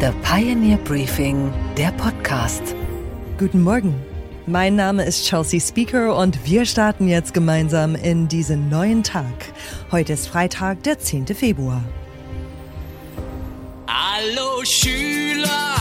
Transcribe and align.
The 0.00 0.12
Pioneer 0.22 0.78
Briefing, 0.78 1.52
der 1.76 1.92
Podcast. 1.92 2.62
Guten 3.38 3.60
Morgen. 3.60 3.94
Mein 4.46 4.74
Name 4.74 5.04
ist 5.04 5.26
Chelsea 5.26 5.60
Speaker 5.60 6.16
und 6.16 6.46
wir 6.46 6.64
starten 6.64 7.06
jetzt 7.06 7.34
gemeinsam 7.34 7.94
in 7.94 8.26
diesen 8.26 8.70
neuen 8.70 9.02
Tag. 9.02 9.34
Heute 9.92 10.14
ist 10.14 10.26
Freitag, 10.26 10.82
der 10.84 10.98
10. 10.98 11.26
Februar. 11.26 11.84
Hallo 13.88 14.64
Schüler, 14.64 15.76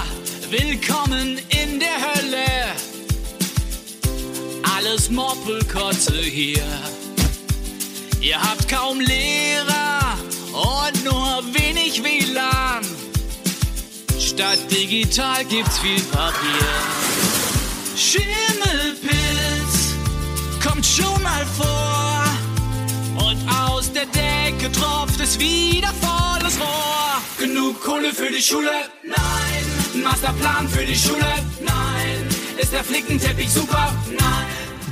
willkommen 0.50 1.40
in 1.48 1.80
der 1.80 1.88
Hölle. 1.88 2.76
Alles 4.78 5.10
Moppelkotze 5.10 6.18
hier. 6.18 6.68
Ihr 8.20 8.38
habt 8.38 8.68
kaum 8.68 9.00
Lehrer 9.00 10.18
und 10.52 11.06
nur 11.06 11.42
wenig 11.54 12.04
WLAN. 12.04 12.99
Statt 14.40 14.72
digital 14.72 15.44
gibt's 15.44 15.80
viel 15.80 16.02
Papier. 16.14 16.72
Schimmelpilz 17.98 19.96
kommt 20.64 20.86
schon 20.86 21.22
mal 21.22 21.46
vor. 21.58 22.24
Und 23.28 23.38
aus 23.52 23.92
der 23.92 24.06
Decke 24.06 24.72
tropft 24.72 25.20
es 25.20 25.38
wieder 25.38 25.90
volles 26.00 26.58
Rohr. 26.58 27.22
Genug 27.38 27.84
Kohle 27.84 28.14
für 28.14 28.32
die 28.32 28.42
Schule? 28.42 28.72
Nein. 29.04 30.02
Masterplan 30.02 30.70
für 30.70 30.86
die 30.86 30.96
Schule? 30.96 31.34
Nein. 31.60 32.26
Ist 32.58 32.72
der 32.72 32.86
Flickenteppich 32.86 33.52
super? 33.52 33.94
Nein. 34.08 34.49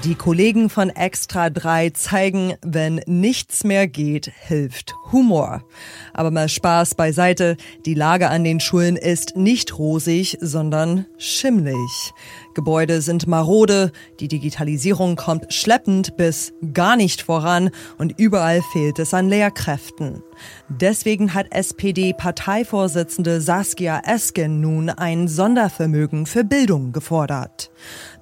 Die 0.07 0.15
Kollegen 0.15 0.69
von 0.69 0.89
Extra 0.89 1.49
3 1.49 1.89
zeigen, 1.89 2.53
wenn 2.61 3.01
nichts 3.07 3.65
mehr 3.65 3.89
geht, 3.89 4.31
hilft 4.47 4.95
Humor. 5.11 5.65
Aber 6.13 6.31
mal 6.31 6.47
Spaß 6.47 6.95
beiseite, 6.95 7.57
die 7.85 7.93
Lage 7.93 8.29
an 8.29 8.45
den 8.45 8.61
Schulen 8.61 8.95
ist 8.95 9.35
nicht 9.35 9.77
rosig, 9.77 10.37
sondern 10.39 11.07
schimmlig. 11.17 12.13
Gebäude 12.57 13.01
sind 13.01 13.27
marode, 13.27 13.91
die 14.19 14.27
Digitalisierung 14.27 15.15
kommt 15.15 15.53
schleppend 15.53 16.17
bis 16.17 16.53
gar 16.73 16.95
nicht 16.95 17.21
voran 17.21 17.69
und 17.99 18.19
überall 18.19 18.63
fehlt 18.73 18.97
es 18.97 19.13
an 19.13 19.29
Lehrkräften. 19.29 20.23
Deswegen 20.67 21.35
hat 21.35 21.51
SPD-Parteivorsitzende 21.51 23.41
Saskia 23.41 24.01
Esken 24.03 24.59
nun 24.59 24.89
ein 24.89 25.27
Sondervermögen 25.27 26.25
für 26.25 26.43
Bildung 26.43 26.93
gefordert. 26.93 27.69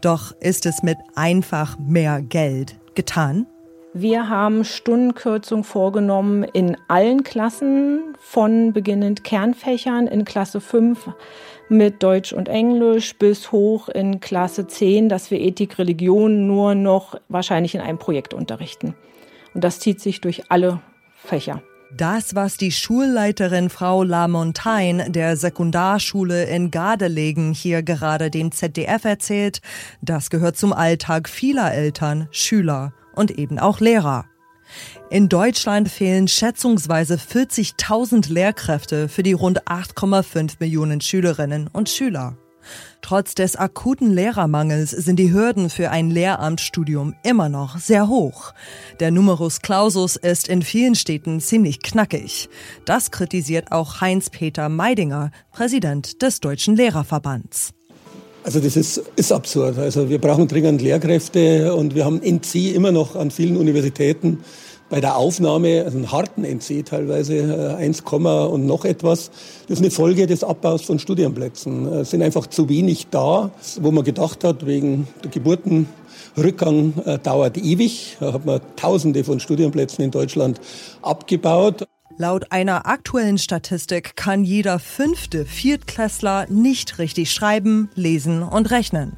Doch 0.01 0.33
ist 0.41 0.65
es 0.65 0.83
mit 0.83 0.97
einfach 1.15 1.79
mehr 1.79 2.21
Geld 2.21 2.75
getan? 2.93 3.47
Wir 3.93 4.27
haben 4.27 4.65
Stundenkürzung 4.65 5.63
vorgenommen 5.63 6.43
in 6.43 6.75
allen 6.89 7.23
Klassen, 7.23 8.17
von 8.19 8.73
beginnend 8.73 9.23
Kernfächern 9.23 10.07
in 10.07 10.25
Klasse 10.25 10.59
5 10.59 11.11
mit 11.69 12.03
Deutsch 12.03 12.33
und 12.33 12.47
Englisch 12.47 13.15
bis 13.15 13.51
hoch 13.51 13.89
in 13.89 14.19
Klasse 14.19 14.67
10, 14.67 15.09
dass 15.09 15.31
wir 15.31 15.39
Ethik, 15.39 15.77
Religion 15.79 16.47
nur 16.47 16.75
noch 16.75 17.19
wahrscheinlich 17.29 17.75
in 17.75 17.81
einem 17.81 17.97
Projekt 17.97 18.33
unterrichten. 18.33 18.95
Und 19.53 19.63
das 19.63 19.79
zieht 19.79 20.01
sich 20.01 20.21
durch 20.21 20.51
alle 20.51 20.81
Fächer. 21.15 21.61
Das, 21.95 22.35
was 22.35 22.57
die 22.57 22.71
Schulleiterin 22.71 23.69
Frau 23.69 24.03
Lamontagne 24.03 25.09
der 25.09 25.37
Sekundarschule 25.37 26.43
in 26.43 26.69
Gardelegen 26.69 27.53
hier 27.53 27.83
gerade 27.83 28.29
dem 28.29 28.51
ZDF 28.51 29.05
erzählt, 29.05 29.61
das 30.01 30.29
gehört 30.29 30.57
zum 30.57 30.73
Alltag 30.73 31.29
vieler 31.29 31.73
Eltern, 31.73 32.27
Schüler 32.31 32.91
und 33.15 33.31
eben 33.31 33.59
auch 33.59 33.79
Lehrer. 33.79 34.25
In 35.09 35.29
Deutschland 35.29 35.89
fehlen 35.89 36.27
schätzungsweise 36.27 37.15
40.000 37.15 38.31
Lehrkräfte 38.31 39.07
für 39.07 39.23
die 39.23 39.33
rund 39.33 39.63
8,5 39.67 40.55
Millionen 40.59 41.01
Schülerinnen 41.01 41.67
und 41.71 41.89
Schüler. 41.89 42.37
Trotz 43.01 43.35
des 43.35 43.55
akuten 43.55 44.11
Lehrermangels 44.11 44.89
sind 44.89 45.17
die 45.17 45.31
Hürden 45.31 45.69
für 45.69 45.91
ein 45.91 46.09
Lehramtsstudium 46.09 47.13
immer 47.21 47.49
noch 47.49 47.77
sehr 47.77 48.07
hoch. 48.07 48.53
Der 48.99 49.11
Numerus 49.11 49.61
Clausus 49.61 50.15
ist 50.15 50.47
in 50.47 50.63
vielen 50.63 50.95
Städten 50.95 51.39
ziemlich 51.39 51.81
knackig. 51.81 52.49
Das 52.85 53.11
kritisiert 53.11 53.71
auch 53.71 54.01
Heinz-Peter 54.01 54.69
Meidinger, 54.69 55.29
Präsident 55.51 56.23
des 56.23 56.39
Deutschen 56.39 56.75
Lehrerverbands. 56.75 57.74
Also 58.45 58.59
das 58.59 58.75
ist, 58.75 59.01
ist 59.15 59.31
absurd. 59.31 59.79
Also 59.79 60.07
wir 60.07 60.21
brauchen 60.21 60.47
dringend 60.47 60.79
Lehrkräfte 60.79 61.73
und 61.73 61.95
wir 61.95 62.05
haben 62.05 62.21
NC 62.21 62.75
immer 62.75 62.91
noch 62.91 63.15
an 63.15 63.31
vielen 63.31 63.57
Universitäten 63.57 64.43
bei 64.87 65.01
der 65.01 65.17
Aufnahme, 65.17 65.81
also 65.83 65.97
einen 65.97 66.11
harten 66.11 66.43
NC 66.43 66.85
teilweise, 66.85 67.75
1, 67.75 68.01
äh, 68.01 68.27
und 68.27 68.67
noch 68.67 68.85
etwas. 68.85 69.31
Das 69.67 69.79
ist 69.79 69.81
eine 69.83 69.89
Folge 69.89 70.27
des 70.27 70.43
Abbaus 70.43 70.83
von 70.83 70.99
Studienplätzen. 70.99 71.87
Es 71.87 72.11
sind 72.11 72.21
einfach 72.21 72.45
zu 72.45 72.69
wenig 72.69 73.07
da, 73.09 73.49
wo 73.81 73.89
man 73.89 74.03
gedacht 74.03 74.43
hat, 74.43 74.67
wegen 74.67 75.07
der 75.23 75.31
Geburtenrückgang 75.31 76.93
äh, 77.03 77.17
dauert 77.17 77.57
ewig. 77.57 78.17
Da 78.19 78.33
hat 78.33 78.45
man 78.45 78.61
Tausende 78.75 79.23
von 79.23 79.39
Studienplätzen 79.39 80.05
in 80.05 80.11
Deutschland 80.11 80.61
abgebaut. 81.01 81.87
Laut 82.17 82.53
einer 82.53 82.85
aktuellen 82.87 83.37
Statistik 83.37 84.15
kann 84.15 84.45
jeder 84.45 84.79
fünfte 84.79 85.45
Viertklässler 85.45 86.45
nicht 86.49 86.97
richtig 86.97 87.31
schreiben, 87.33 87.89
lesen 87.95 88.41
und 88.41 88.71
rechnen. 88.71 89.17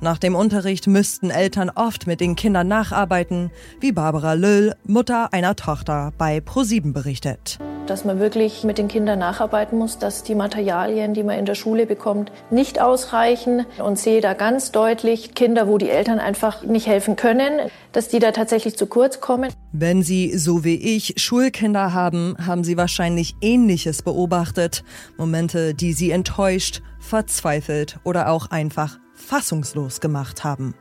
Nach 0.00 0.18
dem 0.18 0.34
Unterricht 0.34 0.86
müssten 0.86 1.30
Eltern 1.30 1.70
oft 1.74 2.06
mit 2.06 2.20
den 2.20 2.36
Kindern 2.36 2.68
nacharbeiten, 2.68 3.50
wie 3.80 3.92
Barbara 3.92 4.34
Löll, 4.34 4.74
Mutter 4.86 5.32
einer 5.32 5.56
Tochter, 5.56 6.12
bei 6.18 6.40
ProSieben 6.40 6.92
berichtet 6.92 7.58
dass 7.86 8.04
man 8.04 8.18
wirklich 8.18 8.64
mit 8.64 8.78
den 8.78 8.88
Kindern 8.88 9.18
nacharbeiten 9.18 9.78
muss, 9.78 9.98
dass 9.98 10.22
die 10.22 10.34
Materialien, 10.34 11.14
die 11.14 11.22
man 11.22 11.38
in 11.38 11.46
der 11.46 11.54
Schule 11.54 11.86
bekommt, 11.86 12.32
nicht 12.50 12.80
ausreichen 12.80 13.64
und 13.82 13.98
sehe 13.98 14.20
da 14.20 14.34
ganz 14.34 14.72
deutlich 14.72 15.34
Kinder, 15.34 15.68
wo 15.68 15.78
die 15.78 15.88
Eltern 15.88 16.18
einfach 16.18 16.62
nicht 16.62 16.86
helfen 16.86 17.16
können, 17.16 17.70
dass 17.92 18.08
die 18.08 18.18
da 18.18 18.32
tatsächlich 18.32 18.76
zu 18.76 18.86
kurz 18.86 19.20
kommen. 19.20 19.52
Wenn 19.72 20.02
Sie, 20.02 20.36
so 20.36 20.64
wie 20.64 20.76
ich, 20.76 21.14
Schulkinder 21.16 21.92
haben, 21.92 22.36
haben 22.44 22.64
Sie 22.64 22.76
wahrscheinlich 22.76 23.34
Ähnliches 23.40 24.02
beobachtet. 24.02 24.84
Momente, 25.16 25.74
die 25.74 25.92
Sie 25.92 26.10
enttäuscht, 26.10 26.82
verzweifelt 26.98 27.98
oder 28.04 28.30
auch 28.30 28.50
einfach 28.50 28.98
fassungslos 29.16 30.00
gemacht 30.00 30.44
haben. 30.44 30.74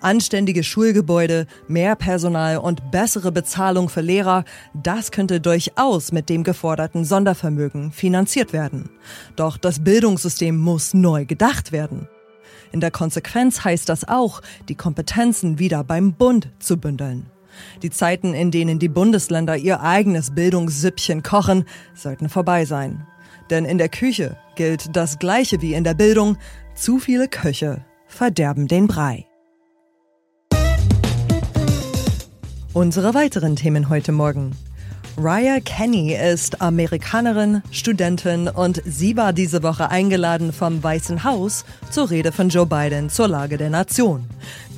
Anständige 0.00 0.64
Schulgebäude, 0.64 1.46
mehr 1.68 1.94
Personal 1.94 2.56
und 2.56 2.90
bessere 2.90 3.32
Bezahlung 3.32 3.90
für 3.90 4.00
Lehrer, 4.00 4.44
das 4.72 5.10
könnte 5.10 5.42
durchaus 5.42 6.10
mit 6.10 6.30
dem 6.30 6.42
geforderten 6.42 7.04
Sondervermögen 7.04 7.92
finanziert 7.92 8.54
werden. 8.54 8.88
Doch 9.36 9.58
das 9.58 9.84
Bildungssystem 9.84 10.56
muss 10.56 10.94
neu 10.94 11.26
gedacht 11.26 11.70
werden. 11.70 12.08
In 12.72 12.80
der 12.80 12.90
Konsequenz 12.90 13.62
heißt 13.62 13.88
das 13.90 14.08
auch, 14.08 14.40
die 14.68 14.74
Kompetenzen 14.74 15.58
wieder 15.58 15.84
beim 15.84 16.14
Bund 16.14 16.48
zu 16.60 16.78
bündeln. 16.78 17.26
Die 17.82 17.90
Zeiten, 17.90 18.32
in 18.32 18.50
denen 18.50 18.78
die 18.78 18.88
Bundesländer 18.88 19.56
ihr 19.56 19.82
eigenes 19.82 20.34
Bildungssüppchen 20.34 21.22
kochen, 21.22 21.64
sollten 21.94 22.30
vorbei 22.30 22.64
sein. 22.64 23.06
Denn 23.50 23.64
in 23.64 23.78
der 23.78 23.88
Küche 23.88 24.38
gilt 24.54 24.96
das 24.96 25.18
Gleiche 25.18 25.60
wie 25.60 25.74
in 25.74 25.84
der 25.84 25.94
Bildung, 25.94 26.38
zu 26.80 26.98
viele 26.98 27.28
Köche 27.28 27.84
verderben 28.06 28.66
den 28.66 28.86
Brei. 28.86 29.26
Unsere 32.72 33.12
weiteren 33.12 33.54
Themen 33.54 33.90
heute 33.90 34.12
Morgen. 34.12 34.52
Raya 35.18 35.60
Kenny 35.60 36.14
ist 36.14 36.62
Amerikanerin, 36.62 37.62
Studentin 37.70 38.48
und 38.48 38.80
sie 38.86 39.18
war 39.18 39.34
diese 39.34 39.62
Woche 39.62 39.90
eingeladen 39.90 40.54
vom 40.54 40.82
Weißen 40.82 41.22
Haus 41.22 41.66
zur 41.90 42.08
Rede 42.08 42.32
von 42.32 42.48
Joe 42.48 42.64
Biden 42.64 43.10
zur 43.10 43.28
Lage 43.28 43.58
der 43.58 43.68
Nation. 43.68 44.24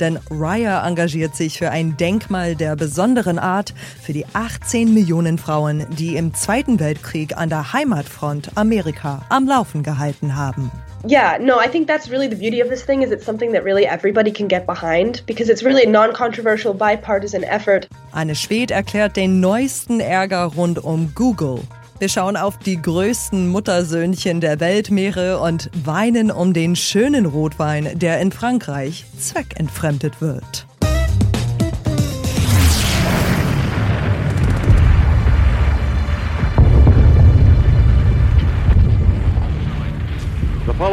Denn 0.01 0.19
Raya 0.29 0.85
engagiert 0.85 1.37
sich 1.37 1.59
für 1.59 1.71
ein 1.71 1.97
Denkmal 1.97 2.57
der 2.57 2.75
besonderen 2.75 3.39
Art 3.39 3.75
für 4.03 4.13
die 4.13 4.27
18 4.33 4.93
Millionen 4.93 5.39
Frauen, 5.39 5.87
die 5.97 6.17
im 6.17 6.35
Zweiten 6.35 6.81
Weltkrieg 6.81 7.37
an 7.37 7.49
der 7.49 7.73
Heimatfront 7.73 8.57
Amerika 8.57 9.25
am 9.29 9.47
Laufen 9.47 9.85
gehalten 9.85 10.35
haben. 10.35 10.73
Yeah 11.07 11.39
no 11.41 11.59
i 11.59 11.69
think 11.69 11.87
that's 11.87 12.11
really 12.11 12.29
the 12.29 12.37
beauty 12.37 12.61
of 12.61 12.69
this 12.69 12.83
thing 12.85 13.03
is 13.03 13.11
it's 13.11 13.25
something 13.25 13.53
that 13.53 13.65
really 13.65 13.87
everybody 13.87 14.33
can 14.33 14.49
get 14.49 14.67
behind 14.67 15.23
because 15.27 15.49
it's 15.49 15.63
really 15.63 15.85
a 15.85 15.91
non-controversial 15.91 16.75
bipartisan 16.75 17.45
effort 17.45 17.89
Anne 18.13 18.35
Schwed 18.35 18.71
erklärt 18.71 19.17
den 19.17 19.41
neuesten 19.41 20.01
Ärger 20.01 20.45
rund 20.45 20.83
um 20.83 21.13
Google. 21.15 21.61
Wir 21.99 22.09
schauen 22.09 22.37
auf 22.37 22.59
die 22.59 22.81
größten 22.81 23.49
Muttersöhnchen 23.49 24.41
der 24.41 24.61
Weltmeere 24.61 25.39
und 25.39 25.71
weinen 25.85 26.31
um 26.31 26.53
den 26.53 26.75
schönen 26.75 27.27
Rotwein, 27.27 27.99
der 27.99 28.21
in 28.21 28.33
Frankreich 28.33 29.05
zweckentfremdet 29.19 30.21
wird. 30.21 30.67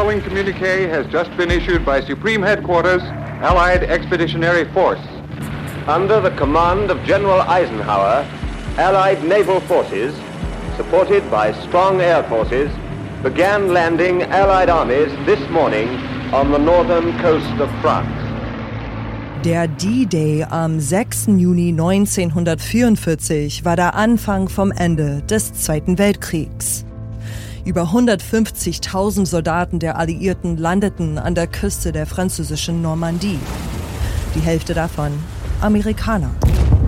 Following 0.10 0.24
communique 0.28 0.90
has 0.90 1.06
just 1.12 1.30
been 1.38 1.52
issued 1.52 1.86
by 1.86 2.02
Supreme 2.02 2.42
Headquarters, 2.42 3.04
Allied 3.44 3.84
Expeditionary 3.84 4.66
Force. 4.74 5.06
Under 5.86 6.20
the 6.20 6.32
command 6.32 6.90
of 6.90 6.98
General 7.04 7.42
Eisenhower, 7.42 8.26
Allied 8.80 9.24
naval 9.24 9.60
forces, 9.60 10.16
supported 10.76 11.30
by 11.30 11.54
strong 11.68 12.02
air 12.02 12.24
forces, 12.24 12.72
began 13.22 13.72
landing 13.72 14.24
Allied 14.24 14.68
armies 14.68 15.12
this 15.28 15.48
morning 15.52 15.88
on 16.34 16.52
the 16.52 16.58
northern 16.58 17.16
coast 17.20 17.62
of 17.62 17.70
France. 17.80 18.10
Der 19.44 19.68
D-Day 19.68 20.44
am 20.50 20.80
6. 20.80 21.28
Juni 21.38 21.72
1944 21.72 23.64
war 23.64 23.76
der 23.76 23.94
Anfang 23.94 24.50
vom 24.50 24.72
Ende 24.72 25.22
des 25.30 25.54
Zweiten 25.54 26.00
Weltkriegs. 26.00 26.89
Über 27.66 27.84
150.000 27.84 29.26
Soldaten 29.26 29.80
der 29.80 29.98
Alliierten 29.98 30.58
landeten 30.58 31.18
an 31.18 31.36
der 31.36 31.48
Küste 31.48 31.92
der 31.92 32.06
französischen 32.06 32.82
Normandie. 32.82 33.40
Die 34.36 34.40
Hälfte 34.40 34.74
davon 34.74 35.12
Amerikaner. 35.62 36.32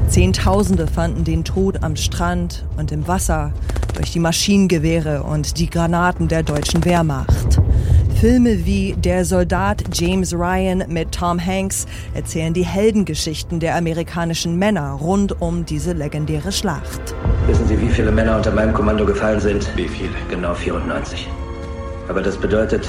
Zehntausende 0.07 0.87
fanden 0.87 1.23
den 1.23 1.43
Tod 1.43 1.83
am 1.83 1.95
Strand 1.95 2.65
und 2.77 2.91
im 2.91 3.07
Wasser 3.07 3.53
durch 3.95 4.11
die 4.11 4.19
Maschinengewehre 4.19 5.23
und 5.23 5.57
die 5.59 5.69
Granaten 5.69 6.27
der 6.27 6.43
deutschen 6.43 6.83
Wehrmacht. 6.85 7.61
Filme 8.21 8.67
wie 8.67 8.93
Der 8.99 9.25
Soldat 9.25 9.83
James 9.93 10.31
Ryan 10.31 10.83
mit 10.87 11.11
Tom 11.11 11.43
Hanks 11.43 11.87
erzählen 12.13 12.53
die 12.53 12.63
Heldengeschichten 12.63 13.59
der 13.59 13.75
amerikanischen 13.75 14.59
Männer 14.59 14.91
rund 14.91 15.41
um 15.41 15.65
diese 15.65 15.93
legendäre 15.93 16.51
Schlacht. 16.51 17.15
Wissen 17.47 17.67
Sie, 17.67 17.81
wie 17.81 17.89
viele 17.89 18.11
Männer 18.11 18.37
unter 18.37 18.51
meinem 18.51 18.75
Kommando 18.75 19.07
gefallen 19.07 19.39
sind? 19.39 19.75
Wie 19.75 19.87
viele? 19.87 20.11
Genau 20.29 20.53
94. 20.53 21.27
Aber 22.09 22.21
das 22.21 22.37
bedeutet, 22.37 22.87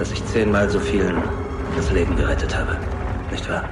dass 0.00 0.10
ich 0.10 0.26
zehnmal 0.26 0.68
so 0.68 0.80
vielen 0.80 1.22
das 1.76 1.92
Leben 1.92 2.16
gerettet 2.16 2.52
habe. 2.58 2.76
Nicht 3.30 3.48
wahr? 3.48 3.68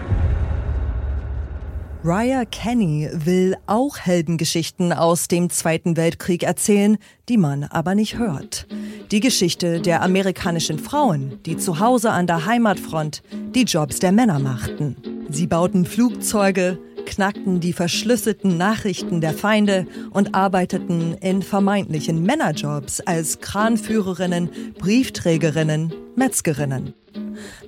Raya 2.05 2.45
Kenny 2.45 3.09
will 3.13 3.57
auch 3.67 3.99
Heldengeschichten 3.99 4.93
aus 4.93 5.27
dem 5.27 5.51
Zweiten 5.51 5.97
Weltkrieg 5.97 6.45
erzählen, 6.45 6.97
die 7.29 7.37
man 7.37 7.65
aber 7.65 7.97
nicht 7.97 8.19
hört. 8.19 8.69
Die 9.11 9.19
Geschichte 9.19 9.81
der 9.81 10.03
amerikanischen 10.03 10.79
Frauen, 10.79 11.41
die 11.45 11.57
zu 11.57 11.81
Hause 11.81 12.13
an 12.13 12.29
der 12.29 12.47
Heimatfront 12.47 13.23
die 13.33 13.65
Jobs 13.65 13.99
der 13.99 14.13
Männer 14.13 14.39
machten. 14.39 14.97
Sie 15.29 15.49
bauten 15.49 15.85
Flugzeuge, 15.85 16.79
knackten 17.05 17.59
die 17.59 17.73
verschlüsselten 17.73 18.57
Nachrichten 18.57 19.21
der 19.21 19.33
Feinde 19.33 19.85
und 20.11 20.37
arbeiteten 20.37 21.15
in 21.15 21.43
vermeintlichen 21.43 22.23
Männerjobs 22.23 23.01
als 23.01 23.41
Kranführerinnen, 23.41 24.51
Briefträgerinnen, 24.79 25.93
Metzgerinnen. 26.15 26.95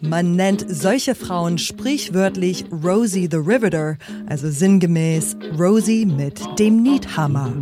Man 0.01 0.37
nennt 0.37 0.65
solche 0.69 1.15
Frauen 1.15 1.59
sprichwörtlich 1.59 2.65
Rosie 2.71 3.29
the 3.31 3.37
Riveter, 3.39 3.97
also 4.29 4.51
sinngemäß 4.51 5.37
Rosie 5.59 6.07
mit 6.07 6.41
dem 6.59 6.83
Niethammer. 6.83 7.53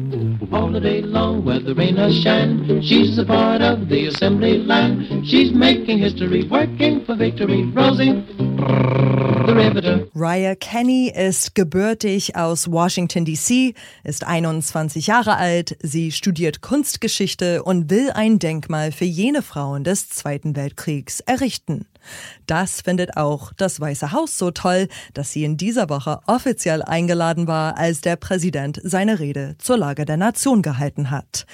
All 0.51 0.73
the 0.73 0.81
day 0.81 1.01
long, 1.01 1.45
where 1.45 1.61
the 1.61 1.73
rain 1.73 1.99
or 1.99 2.11
shine, 2.11 2.83
she's 2.83 3.19
a 3.19 3.25
part 3.25 3.61
of 3.63 3.89
the 3.89 4.09
assembly 4.09 4.59
line. 4.59 5.25
She's 5.25 5.53
making 5.53 5.99
history, 5.99 6.49
working 6.49 7.05
for 7.05 7.17
victory. 7.17 7.65
Rosie 7.75 8.23
the 9.49 9.55
Riveter. 9.55 10.09
Raya 10.15 10.55
Kenny 10.55 11.11
ist 11.11 11.55
gebürtig 11.55 12.37
aus 12.37 12.71
Washington, 12.71 13.25
D.C., 13.25 13.75
ist 14.05 14.27
21 14.27 15.07
Jahre 15.07 15.37
alt, 15.37 15.77
sie 15.83 16.13
studiert 16.13 16.61
Kunstgeschichte 16.61 17.63
und 17.63 17.91
will 17.91 18.11
ein 18.11 18.39
Denkmal 18.39 18.93
für 18.93 19.05
jene 19.05 19.43
Frauen 19.43 19.85
des 19.85 20.09
Zweiten 20.09 20.55
Weltkriegs 20.55 21.21
errichten. 21.21 21.87
Das 22.47 22.81
findet 22.81 23.17
auch 23.17 23.53
das 23.57 23.81
Weiße 23.81 24.13
Haus 24.13 24.39
so 24.39 24.51
toll, 24.51 24.89
dass 25.15 25.33
sie 25.33 25.45
in 25.45 25.57
dieser 25.57 25.89
Woche 25.89 26.21
offiziell 26.27 26.83
eingeladen 26.83 27.47
war, 27.47 27.77
als 27.77 28.01
der 28.01 28.17
Präsident 28.17 28.81
seine 28.83 29.19
Rede 29.19 29.57
zur 29.59 29.79
Lage 29.79 30.05
der 30.05 30.17
Nation 30.17 30.63
gehalten 30.63 31.11
hat. 31.11 31.47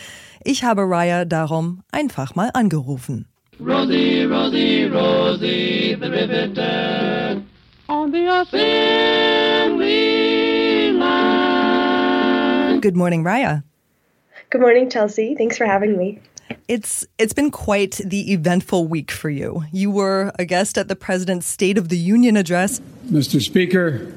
Ich 0.45 0.65
habe 0.65 0.83
Raya 0.83 1.25
darum 1.25 1.83
einfach 1.91 2.35
mal 2.35 2.51
angerufen. 2.53 3.27
Rosie, 3.61 4.25
Rosie, 4.25 4.85
Rosie 4.85 5.97
the 6.01 6.11
Riveter 6.11 7.43
on 7.89 8.11
the 8.11 8.27
assembly 8.27 9.81
line. 10.93 12.81
Good 12.81 12.97
morning, 12.97 13.23
Raya. 13.25 13.63
Good 14.51 14.61
morning, 14.61 14.91
Chelsea. 14.91 15.35
Thanks 15.35 15.57
for 15.57 15.67
having 15.67 15.97
me. 15.97 16.21
It's 16.69 17.07
it's 17.19 17.33
been 17.33 17.51
quite 17.51 18.01
the 18.05 18.33
eventful 18.33 18.87
week 18.87 19.11
for 19.11 19.31
you. 19.31 19.65
You 19.73 19.91
were 19.91 20.33
a 20.39 20.45
guest 20.45 20.79
at 20.79 20.89
the 20.89 20.97
president's 20.97 21.47
State 21.47 21.79
of 21.79 21.89
the 21.89 21.99
Union 21.99 22.37
address. 22.37 22.81
Mr. 23.07 23.41
Speaker, 23.41 24.13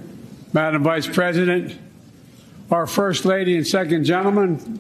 Madam 0.54 0.84
Vice 0.84 1.08
President, 1.08 1.78
our 2.72 2.88
First 2.88 3.26
Lady 3.26 3.56
and 3.56 3.68
Second 3.68 4.06
Gentleman, 4.06 4.80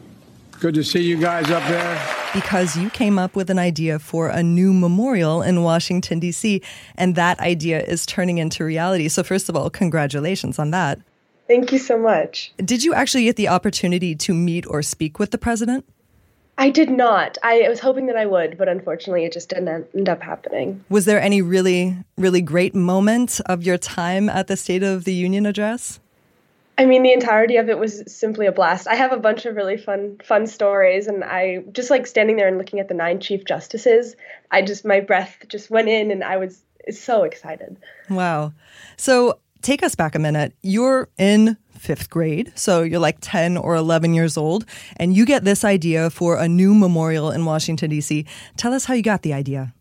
good 0.59 0.75
to 0.75 0.83
see 0.83 1.01
you 1.01 1.17
guys 1.17 1.49
up 1.49 1.63
there. 1.67 2.01
Because 2.33 2.75
you 2.75 2.89
came 2.89 3.17
up 3.17 3.35
with 3.35 3.49
an 3.49 3.59
idea 3.59 3.99
for 3.99 4.29
a 4.29 4.43
new 4.43 4.73
memorial 4.73 5.41
in 5.41 5.63
Washington, 5.63 6.19
D.C., 6.19 6.61
and 6.95 7.15
that 7.15 7.39
idea 7.39 7.81
is 7.81 8.05
turning 8.05 8.37
into 8.37 8.63
reality. 8.63 9.07
So, 9.07 9.23
first 9.23 9.49
of 9.49 9.55
all, 9.55 9.69
congratulations 9.69 10.59
on 10.59 10.71
that. 10.71 10.99
Thank 11.47 11.71
you 11.71 11.79
so 11.79 11.97
much. 11.97 12.51
Did 12.57 12.83
you 12.83 12.93
actually 12.93 13.23
get 13.23 13.37
the 13.37 13.47
opportunity 13.47 14.15
to 14.15 14.33
meet 14.33 14.65
or 14.67 14.81
speak 14.81 15.17
with 15.17 15.31
the 15.31 15.37
president? 15.37 15.85
I 16.57 16.69
did 16.69 16.89
not. 16.89 17.37
I 17.43 17.67
was 17.69 17.79
hoping 17.79 18.07
that 18.07 18.17
I 18.17 18.25
would, 18.25 18.57
but 18.57 18.67
unfortunately, 18.67 19.25
it 19.25 19.31
just 19.31 19.49
didn't 19.49 19.87
end 19.93 20.09
up 20.09 20.21
happening. 20.23 20.83
Was 20.89 21.05
there 21.05 21.21
any 21.21 21.41
really, 21.41 21.95
really 22.17 22.41
great 22.41 22.73
moment 22.73 23.39
of 23.45 23.63
your 23.63 23.77
time 23.77 24.27
at 24.27 24.47
the 24.47 24.57
State 24.57 24.81
of 24.83 25.03
the 25.03 25.13
Union 25.13 25.45
address? 25.45 25.99
I 26.79 26.85
mean, 26.85 27.03
the 27.03 27.11
entirety 27.11 27.57
of 27.57 27.69
it 27.69 27.77
was 27.77 28.03
simply 28.07 28.45
a 28.45 28.51
blast. 28.51 28.87
I 28.87 28.95
have 28.95 29.11
a 29.11 29.17
bunch 29.17 29.45
of 29.45 29.55
really 29.55 29.77
fun, 29.77 30.19
fun 30.23 30.45
stories, 30.45 31.07
and 31.07 31.23
I 31.23 31.63
just 31.71 31.89
like 31.89 32.05
standing 32.05 32.35
there 32.37 32.47
and 32.47 32.57
looking 32.57 32.79
at 32.79 32.87
the 32.87 32.93
nine 32.93 33.19
chief 33.19 33.45
justices. 33.45 34.15
I 34.51 34.61
just 34.61 34.85
my 34.85 34.99
breath 34.99 35.37
just 35.47 35.69
went 35.71 35.89
in, 35.89 36.11
and 36.11 36.23
I 36.23 36.37
was 36.37 36.61
so 36.91 37.23
excited. 37.23 37.77
Wow. 38.09 38.53
So 38.95 39.39
take 39.61 39.83
us 39.83 39.95
back 39.95 40.15
a 40.15 40.19
minute. 40.19 40.53
You're 40.61 41.09
in 41.17 41.57
fifth 41.77 42.09
grade, 42.09 42.51
so 42.55 42.81
you're 42.81 42.99
like 42.99 43.17
10 43.21 43.57
or 43.57 43.75
11 43.75 44.13
years 44.13 44.37
old, 44.37 44.65
and 44.97 45.15
you 45.15 45.25
get 45.25 45.43
this 45.43 45.63
idea 45.63 46.09
for 46.09 46.37
a 46.37 46.47
new 46.47 46.73
memorial 46.73 47.31
in 47.31 47.45
Washington, 47.45 47.89
D.C. 47.89 48.25
Tell 48.55 48.73
us 48.73 48.85
how 48.85 48.93
you 48.93 49.03
got 49.03 49.21
the 49.21 49.33
idea. 49.33 49.73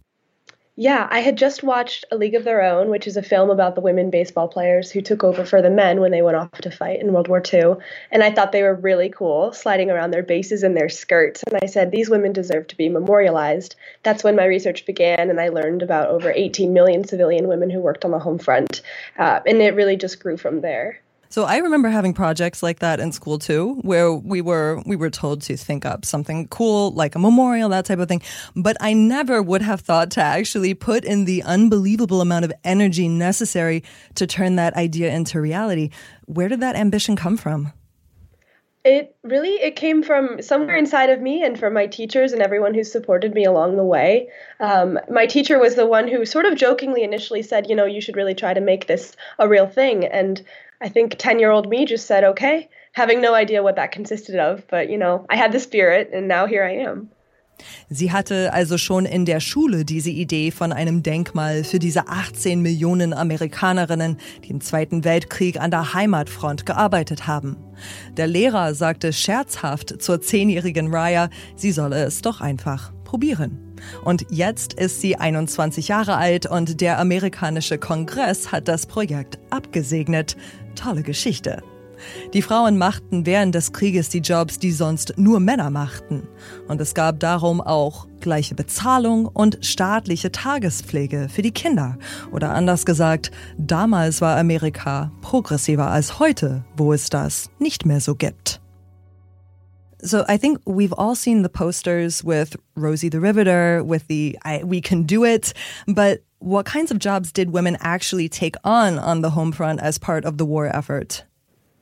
Yeah, 0.78 1.08
I 1.10 1.20
had 1.20 1.38
just 1.38 1.62
watched 1.62 2.04
A 2.10 2.18
League 2.18 2.34
of 2.34 2.44
Their 2.44 2.60
Own, 2.60 2.90
which 2.90 3.06
is 3.06 3.16
a 3.16 3.22
film 3.22 3.48
about 3.48 3.76
the 3.76 3.80
women 3.80 4.10
baseball 4.10 4.46
players 4.46 4.90
who 4.90 5.00
took 5.00 5.24
over 5.24 5.46
for 5.46 5.62
the 5.62 5.70
men 5.70 6.00
when 6.00 6.10
they 6.10 6.20
went 6.20 6.36
off 6.36 6.50
to 6.50 6.70
fight 6.70 7.00
in 7.00 7.14
World 7.14 7.28
War 7.28 7.42
II. 7.42 7.76
And 8.10 8.22
I 8.22 8.30
thought 8.30 8.52
they 8.52 8.62
were 8.62 8.74
really 8.74 9.08
cool, 9.08 9.54
sliding 9.54 9.90
around 9.90 10.10
their 10.10 10.22
bases 10.22 10.62
in 10.62 10.74
their 10.74 10.90
skirts. 10.90 11.42
And 11.44 11.58
I 11.62 11.64
said, 11.64 11.90
these 11.90 12.10
women 12.10 12.34
deserve 12.34 12.66
to 12.66 12.76
be 12.76 12.90
memorialized. 12.90 13.74
That's 14.02 14.22
when 14.22 14.36
my 14.36 14.44
research 14.44 14.84
began, 14.84 15.30
and 15.30 15.40
I 15.40 15.48
learned 15.48 15.80
about 15.80 16.10
over 16.10 16.30
18 16.30 16.74
million 16.74 17.04
civilian 17.04 17.48
women 17.48 17.70
who 17.70 17.80
worked 17.80 18.04
on 18.04 18.10
the 18.10 18.18
home 18.18 18.38
front. 18.38 18.82
Uh, 19.16 19.40
and 19.46 19.62
it 19.62 19.76
really 19.76 19.96
just 19.96 20.20
grew 20.20 20.36
from 20.36 20.60
there. 20.60 21.00
So 21.28 21.44
I 21.44 21.58
remember 21.58 21.88
having 21.88 22.14
projects 22.14 22.62
like 22.62 22.78
that 22.78 23.00
in 23.00 23.12
school 23.12 23.38
too, 23.38 23.78
where 23.82 24.12
we 24.12 24.40
were 24.40 24.82
we 24.86 24.96
were 24.96 25.10
told 25.10 25.42
to 25.42 25.56
think 25.56 25.84
up 25.84 26.04
something 26.04 26.48
cool 26.48 26.92
like 26.92 27.14
a 27.14 27.18
memorial, 27.18 27.68
that 27.70 27.84
type 27.84 27.98
of 27.98 28.08
thing. 28.08 28.22
But 28.54 28.76
I 28.80 28.92
never 28.92 29.42
would 29.42 29.62
have 29.62 29.80
thought 29.80 30.10
to 30.12 30.20
actually 30.22 30.74
put 30.74 31.04
in 31.04 31.24
the 31.24 31.42
unbelievable 31.42 32.20
amount 32.20 32.44
of 32.44 32.52
energy 32.64 33.08
necessary 33.08 33.82
to 34.14 34.26
turn 34.26 34.56
that 34.56 34.74
idea 34.74 35.12
into 35.12 35.40
reality. 35.40 35.90
Where 36.26 36.48
did 36.48 36.60
that 36.60 36.76
ambition 36.76 37.16
come 37.16 37.36
from? 37.36 37.72
It 38.84 39.16
really 39.24 39.54
it 39.54 39.74
came 39.74 40.04
from 40.04 40.40
somewhere 40.40 40.76
inside 40.76 41.10
of 41.10 41.20
me 41.20 41.42
and 41.42 41.58
from 41.58 41.74
my 41.74 41.88
teachers 41.88 42.32
and 42.32 42.40
everyone 42.40 42.72
who 42.72 42.84
supported 42.84 43.34
me 43.34 43.44
along 43.44 43.76
the 43.76 43.82
way. 43.82 44.28
Um, 44.60 45.00
my 45.10 45.26
teacher 45.26 45.58
was 45.58 45.74
the 45.74 45.86
one 45.86 46.06
who 46.06 46.24
sort 46.24 46.46
of 46.46 46.54
jokingly 46.54 47.02
initially 47.02 47.42
said, 47.42 47.68
you 47.68 47.74
know, 47.74 47.84
you 47.84 48.00
should 48.00 48.14
really 48.14 48.36
try 48.36 48.54
to 48.54 48.60
make 48.60 48.86
this 48.86 49.16
a 49.40 49.48
real 49.48 49.66
thing. 49.66 50.04
And 50.04 50.40
I 50.80 50.88
think 50.88 51.16
10 51.18 51.38
year 51.38 51.50
old 51.50 51.68
me 51.68 51.86
just 51.86 52.06
said, 52.06 52.24
okay, 52.24 52.68
having 52.92 53.20
no 53.20 53.34
idea 53.34 53.62
what 53.62 53.76
that 53.76 53.92
consisted 53.92 54.36
of. 54.36 54.66
But, 54.68 54.90
you 54.90 54.98
know, 54.98 55.26
I 55.30 55.36
had 55.36 55.52
the 55.52 55.60
spirit 55.60 56.10
and 56.12 56.28
now 56.28 56.46
here 56.46 56.64
I 56.64 56.86
am. 56.86 57.10
Sie 57.88 58.12
hatte 58.12 58.52
also 58.52 58.76
schon 58.76 59.06
in 59.06 59.24
der 59.24 59.40
Schule 59.40 59.84
diese 59.84 60.10
Idee 60.10 60.50
von 60.50 60.72
einem 60.72 61.02
Denkmal 61.02 61.64
für 61.64 61.78
diese 61.78 62.08
18 62.08 62.60
Millionen 62.60 63.14
Amerikanerinnen, 63.14 64.18
die 64.44 64.50
im 64.50 64.60
Zweiten 64.60 65.04
Weltkrieg 65.04 65.58
an 65.58 65.70
der 65.70 65.94
Heimatfront 65.94 66.66
gearbeitet 66.66 67.26
haben. 67.26 67.56
Der 68.16 68.26
Lehrer 68.26 68.74
sagte 68.74 69.12
scherzhaft 69.12 70.02
zur 70.02 70.20
zehnjährigen 70.20 70.92
Raya, 70.94 71.30
sie 71.54 71.72
solle 71.72 72.04
es 72.04 72.20
doch 72.20 72.40
einfach 72.40 72.92
probieren. 73.04 73.66
Und 74.04 74.26
jetzt 74.30 74.74
ist 74.74 75.00
sie 75.00 75.16
21 75.16 75.88
Jahre 75.88 76.16
alt 76.16 76.46
und 76.46 76.80
der 76.80 76.98
amerikanische 76.98 77.78
Kongress 77.78 78.50
hat 78.52 78.68
das 78.68 78.86
Projekt 78.86 79.38
abgesegnet. 79.50 80.36
Tolle 80.76 81.02
Geschichte. 81.02 81.62
Die 82.34 82.42
Frauen 82.42 82.76
machten 82.78 83.26
während 83.26 83.54
des 83.54 83.72
Krieges 83.72 84.08
die 84.08 84.18
Jobs, 84.18 84.58
die 84.58 84.72
sonst 84.72 85.14
nur 85.16 85.40
Männer 85.40 85.70
machten. 85.70 86.28
Und 86.68 86.80
es 86.80 86.94
gab 86.94 87.20
darum 87.20 87.60
auch 87.60 88.06
gleiche 88.20 88.54
Bezahlung 88.54 89.26
und 89.26 89.58
staatliche 89.62 90.32
Tagespflege 90.32 91.28
für 91.30 91.42
die 91.42 91.52
Kinder. 91.52 91.96
Oder 92.32 92.50
anders 92.50 92.84
gesagt, 92.84 93.30
damals 93.56 94.20
war 94.20 94.36
Amerika 94.36 95.10
progressiver 95.22 95.90
als 95.90 96.18
heute, 96.18 96.64
wo 96.76 96.92
es 96.92 97.08
das 97.08 97.50
nicht 97.58 97.86
mehr 97.86 98.00
so 98.00 98.14
gibt. 98.14 98.60
So 100.02 100.18
I 100.28 100.38
think 100.38 100.60
we've 100.66 100.92
all 100.92 101.16
seen 101.16 101.42
the 101.42 101.48
posters 101.48 102.22
with 102.22 102.58
Rosie 102.76 103.08
the 103.10 103.18
Riveter, 103.18 103.82
with 103.82 104.02
the 104.08 104.38
I, 104.44 104.62
"We 104.62 104.80
Can 104.82 105.06
Do 105.06 105.24
It," 105.24 105.54
but 105.86 106.20
what 106.38 106.66
kinds 106.66 106.90
of 106.90 106.98
jobs 106.98 107.32
did 107.32 107.50
women 107.50 107.76
actually 107.80 108.28
take 108.28 108.56
on 108.64 108.98
on 108.98 109.22
the 109.22 109.30
home 109.30 109.52
front 109.52 109.80
as 109.80 109.98
part 109.98 110.24
of 110.24 110.38
the 110.38 110.46
war 110.46 110.66
effort? 110.66 111.24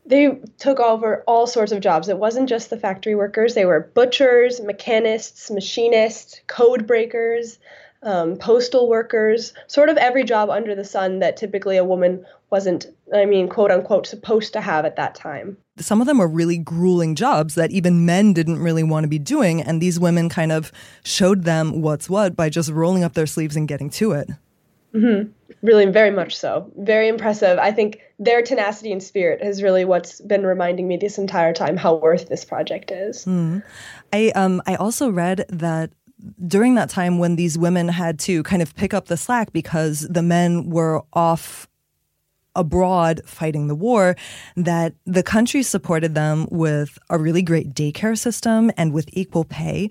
They 0.06 0.38
took 0.58 0.80
over 0.80 1.25
all 1.26 1.46
sorts 1.46 1.73
of 1.73 1.80
jobs. 1.80 2.08
It 2.08 2.18
wasn't 2.18 2.49
just 2.49 2.70
the 2.70 2.78
factory 2.78 3.14
workers. 3.14 3.54
They 3.54 3.64
were 3.64 3.90
butchers, 3.94 4.61
mechanists, 4.61 5.50
machinists, 5.50 6.40
code 6.46 6.87
breakers, 6.87 7.58
um, 8.02 8.37
postal 8.37 8.88
workers, 8.88 9.54
sort 9.66 9.88
of 9.88 9.96
every 9.96 10.25
job 10.25 10.50
under 10.50 10.75
the 10.75 10.84
sun 10.84 11.20
that 11.20 11.38
typically 11.38 11.78
a 11.78 11.84
woman 11.84 12.25
wasn't, 12.50 12.87
I 13.14 13.25
mean, 13.25 13.49
quote 13.49 13.70
unquote, 13.70 14.06
supposed 14.06 14.52
to 14.52 14.61
have 14.61 14.84
at 14.84 14.96
that 14.96 15.14
time. 15.14 15.56
Some 15.78 16.00
of 16.02 16.06
them 16.06 16.18
were 16.18 16.28
really 16.28 16.58
grueling 16.58 17.14
jobs 17.14 17.54
that 17.54 17.70
even 17.70 18.04
men 18.04 18.34
didn't 18.34 18.58
really 18.58 18.82
want 18.82 19.04
to 19.04 19.08
be 19.08 19.18
doing. 19.18 19.62
And 19.62 19.80
these 19.80 19.99
women 19.99 20.28
kind 20.28 20.52
of 20.52 20.70
showed 21.02 21.44
them 21.44 21.80
what's 21.80 22.11
what 22.11 22.37
by 22.37 22.50
just 22.50 22.70
rolling 22.70 23.02
up 23.02 23.14
their 23.14 23.26
sleeves 23.26 23.56
and 23.56 23.66
getting 23.66 23.88
to 23.90 24.12
it. 24.12 24.28
Mm-hmm. 24.94 25.30
Really, 25.62 25.86
very 25.86 26.10
much 26.10 26.36
so. 26.36 26.70
Very 26.76 27.08
impressive. 27.08 27.58
I 27.58 27.72
think 27.72 28.00
their 28.18 28.42
tenacity 28.42 28.92
and 28.92 29.02
spirit 29.02 29.40
is 29.42 29.62
really 29.62 29.84
what's 29.84 30.20
been 30.20 30.46
reminding 30.46 30.86
me 30.86 30.96
this 30.96 31.18
entire 31.18 31.52
time 31.52 31.76
how 31.76 31.94
worth 31.96 32.28
this 32.28 32.44
project 32.44 32.90
is. 32.90 33.24
Mm. 33.24 33.62
I 34.12 34.30
um 34.34 34.62
I 34.66 34.76
also 34.76 35.08
read 35.08 35.46
that 35.48 35.90
during 36.46 36.74
that 36.76 36.90
time 36.90 37.18
when 37.18 37.36
these 37.36 37.58
women 37.58 37.88
had 37.88 38.18
to 38.20 38.42
kind 38.44 38.62
of 38.62 38.74
pick 38.76 38.94
up 38.94 39.06
the 39.06 39.16
slack 39.16 39.52
because 39.52 40.00
the 40.08 40.22
men 40.22 40.70
were 40.70 41.02
off 41.12 41.68
abroad 42.56 43.20
fighting 43.24 43.66
the 43.66 43.74
war, 43.74 44.16
that 44.56 44.94
the 45.04 45.22
country 45.22 45.62
supported 45.62 46.14
them 46.14 46.46
with 46.50 46.98
a 47.10 47.18
really 47.18 47.42
great 47.42 47.74
daycare 47.74 48.16
system 48.16 48.70
and 48.76 48.92
with 48.92 49.08
equal 49.12 49.44
pay. 49.44 49.90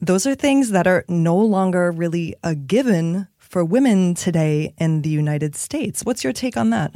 Those 0.00 0.26
are 0.26 0.34
things 0.34 0.70
that 0.70 0.86
are 0.86 1.04
no 1.08 1.36
longer 1.36 1.90
really 1.90 2.34
a 2.44 2.54
given 2.54 3.26
for 3.54 3.64
women 3.64 4.14
today 4.14 4.74
in 4.78 5.02
the 5.02 5.08
United 5.08 5.54
States. 5.54 6.04
What's 6.04 6.24
your 6.24 6.32
take 6.32 6.56
on 6.56 6.70
that? 6.70 6.92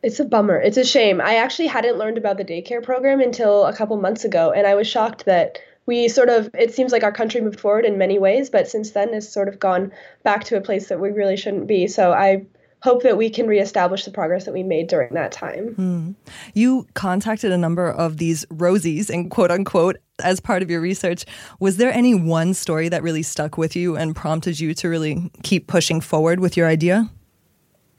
It's 0.00 0.20
a 0.20 0.24
bummer. 0.24 0.60
It's 0.60 0.76
a 0.76 0.84
shame. 0.84 1.20
I 1.20 1.34
actually 1.38 1.66
hadn't 1.66 1.98
learned 1.98 2.18
about 2.18 2.36
the 2.36 2.44
daycare 2.44 2.80
program 2.80 3.20
until 3.20 3.64
a 3.64 3.74
couple 3.74 3.96
months 3.96 4.24
ago, 4.24 4.52
and 4.52 4.64
I 4.64 4.76
was 4.76 4.86
shocked 4.86 5.24
that 5.24 5.58
we 5.86 6.06
sort 6.06 6.28
of 6.28 6.50
it 6.54 6.72
seems 6.72 6.92
like 6.92 7.02
our 7.02 7.10
country 7.10 7.40
moved 7.40 7.58
forward 7.58 7.84
in 7.84 7.98
many 7.98 8.16
ways, 8.16 8.48
but 8.48 8.68
since 8.68 8.92
then 8.92 9.12
it's 9.12 9.28
sort 9.28 9.48
of 9.48 9.58
gone 9.58 9.90
back 10.22 10.44
to 10.44 10.56
a 10.56 10.60
place 10.60 10.86
that 10.86 11.00
we 11.00 11.10
really 11.10 11.36
shouldn't 11.36 11.66
be. 11.66 11.88
So 11.88 12.12
I 12.12 12.46
hope 12.84 13.02
that 13.02 13.16
we 13.16 13.30
can 13.30 13.46
reestablish 13.46 14.04
the 14.04 14.10
progress 14.10 14.44
that 14.44 14.52
we 14.52 14.62
made 14.62 14.88
during 14.88 15.14
that 15.14 15.32
time. 15.32 15.74
Mm. 15.74 16.14
You 16.52 16.86
contacted 16.92 17.50
a 17.50 17.56
number 17.56 17.90
of 17.90 18.18
these 18.18 18.44
Rosies 18.46 19.08
and 19.08 19.30
quote 19.30 19.50
unquote 19.50 19.96
as 20.22 20.38
part 20.38 20.62
of 20.62 20.70
your 20.70 20.82
research. 20.82 21.24
Was 21.60 21.78
there 21.78 21.90
any 21.90 22.14
one 22.14 22.52
story 22.52 22.90
that 22.90 23.02
really 23.02 23.22
stuck 23.22 23.56
with 23.56 23.74
you 23.74 23.96
and 23.96 24.14
prompted 24.14 24.60
you 24.60 24.74
to 24.74 24.88
really 24.90 25.30
keep 25.42 25.66
pushing 25.66 26.02
forward 26.02 26.40
with 26.40 26.58
your 26.58 26.68
idea? 26.68 27.08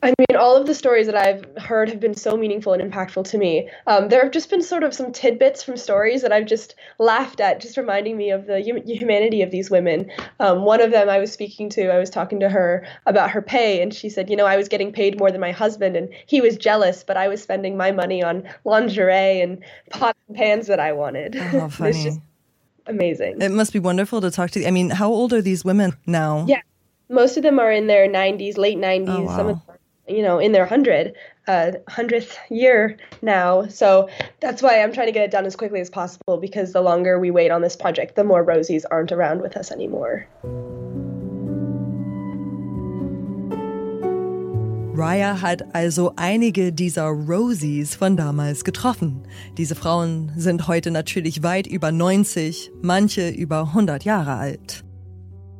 I 0.03 0.13
mean, 0.19 0.37
all 0.37 0.55
of 0.55 0.67
the 0.67 0.75
stories 0.75 1.07
that 1.07 1.15
I've 1.15 1.45
heard 1.57 1.89
have 1.89 1.99
been 1.99 2.13
so 2.13 2.37
meaningful 2.37 2.73
and 2.73 2.91
impactful 2.91 3.27
to 3.29 3.37
me. 3.39 3.69
Um, 3.87 4.09
there 4.09 4.21
have 4.21 4.31
just 4.31 4.51
been 4.51 4.61
sort 4.61 4.83
of 4.83 4.93
some 4.93 5.11
tidbits 5.11 5.63
from 5.63 5.77
stories 5.77 6.21
that 6.21 6.31
I've 6.31 6.45
just 6.45 6.75
laughed 6.99 7.39
at, 7.39 7.59
just 7.59 7.75
reminding 7.75 8.15
me 8.15 8.29
of 8.29 8.45
the 8.45 8.59
humanity 8.59 9.41
of 9.41 9.49
these 9.49 9.71
women. 9.71 10.11
Um, 10.39 10.63
one 10.63 10.79
of 10.79 10.91
them 10.91 11.09
I 11.09 11.17
was 11.17 11.31
speaking 11.31 11.69
to, 11.71 11.91
I 11.91 11.97
was 11.97 12.11
talking 12.11 12.39
to 12.41 12.49
her 12.49 12.85
about 13.07 13.31
her 13.31 13.41
pay, 13.41 13.81
and 13.81 13.93
she 13.93 14.09
said, 14.09 14.29
You 14.29 14.35
know, 14.35 14.45
I 14.45 14.57
was 14.57 14.67
getting 14.67 14.91
paid 14.91 15.17
more 15.17 15.31
than 15.31 15.41
my 15.41 15.51
husband, 15.51 15.95
and 15.95 16.09
he 16.27 16.39
was 16.39 16.55
jealous, 16.55 17.03
but 17.03 17.17
I 17.17 17.27
was 17.27 17.41
spending 17.41 17.75
my 17.75 17.91
money 17.91 18.21
on 18.21 18.47
lingerie 18.63 19.41
and 19.41 19.63
pots 19.89 20.19
and 20.27 20.37
pans 20.37 20.67
that 20.67 20.79
I 20.79 20.91
wanted. 20.91 21.35
Oh, 21.35 21.69
funny. 21.69 21.89
it's 21.91 22.03
just 22.03 22.19
amazing. 22.85 23.41
It 23.41 23.51
must 23.51 23.73
be 23.73 23.79
wonderful 23.79 24.21
to 24.21 24.29
talk 24.29 24.51
to. 24.51 24.67
I 24.67 24.71
mean, 24.71 24.91
how 24.91 25.09
old 25.09 25.33
are 25.33 25.41
these 25.41 25.65
women 25.65 25.95
now? 26.05 26.45
Yeah. 26.47 26.61
Most 27.07 27.37
of 27.37 27.43
them 27.43 27.59
are 27.59 27.71
in 27.71 27.87
their 27.87 28.07
90s, 28.07 28.57
late 28.57 28.77
90s. 28.77 29.09
Oh, 29.09 29.21
wow. 29.23 29.37
Some 29.37 29.47
of 29.47 29.65
them 29.67 29.74
you 30.07 30.21
know, 30.21 30.39
in 30.39 30.51
their 30.51 30.65
hundred, 30.65 31.13
uh, 31.47 31.71
hundredth 31.87 32.37
year 32.49 32.97
now. 33.21 33.67
So 33.67 34.09
that's 34.39 34.61
why 34.61 34.81
I'm 34.81 34.93
trying 34.93 35.07
to 35.07 35.11
get 35.11 35.23
it 35.23 35.31
done 35.31 35.45
as 35.45 35.55
quickly 35.55 35.81
as 35.81 35.89
possible 35.89 36.37
because 36.37 36.73
the 36.73 36.81
longer 36.81 37.19
we 37.19 37.31
wait 37.31 37.51
on 37.51 37.61
this 37.61 37.75
project, 37.75 38.15
the 38.15 38.23
more 38.23 38.43
Rosies 38.43 38.83
aren't 38.89 39.11
around 39.11 39.41
with 39.41 39.57
us 39.57 39.71
anymore. 39.71 40.27
Raya 44.95 45.41
hat 45.41 45.75
also 45.75 46.13
einige 46.15 46.71
dieser 46.71 47.07
Rosies 47.07 47.95
von 47.95 48.15
damals 48.15 48.63
getroffen. 48.63 49.23
Diese 49.57 49.75
Frauen 49.75 50.31
sind 50.37 50.69
heute 50.69 50.89
natürlich 50.89 51.43
weit 51.43 51.67
über 51.67 51.91
90, 51.91 52.71
manche 52.81 53.29
über 53.29 53.59
100 53.59 54.05
Jahre 54.05 54.35
alt. 54.35 54.84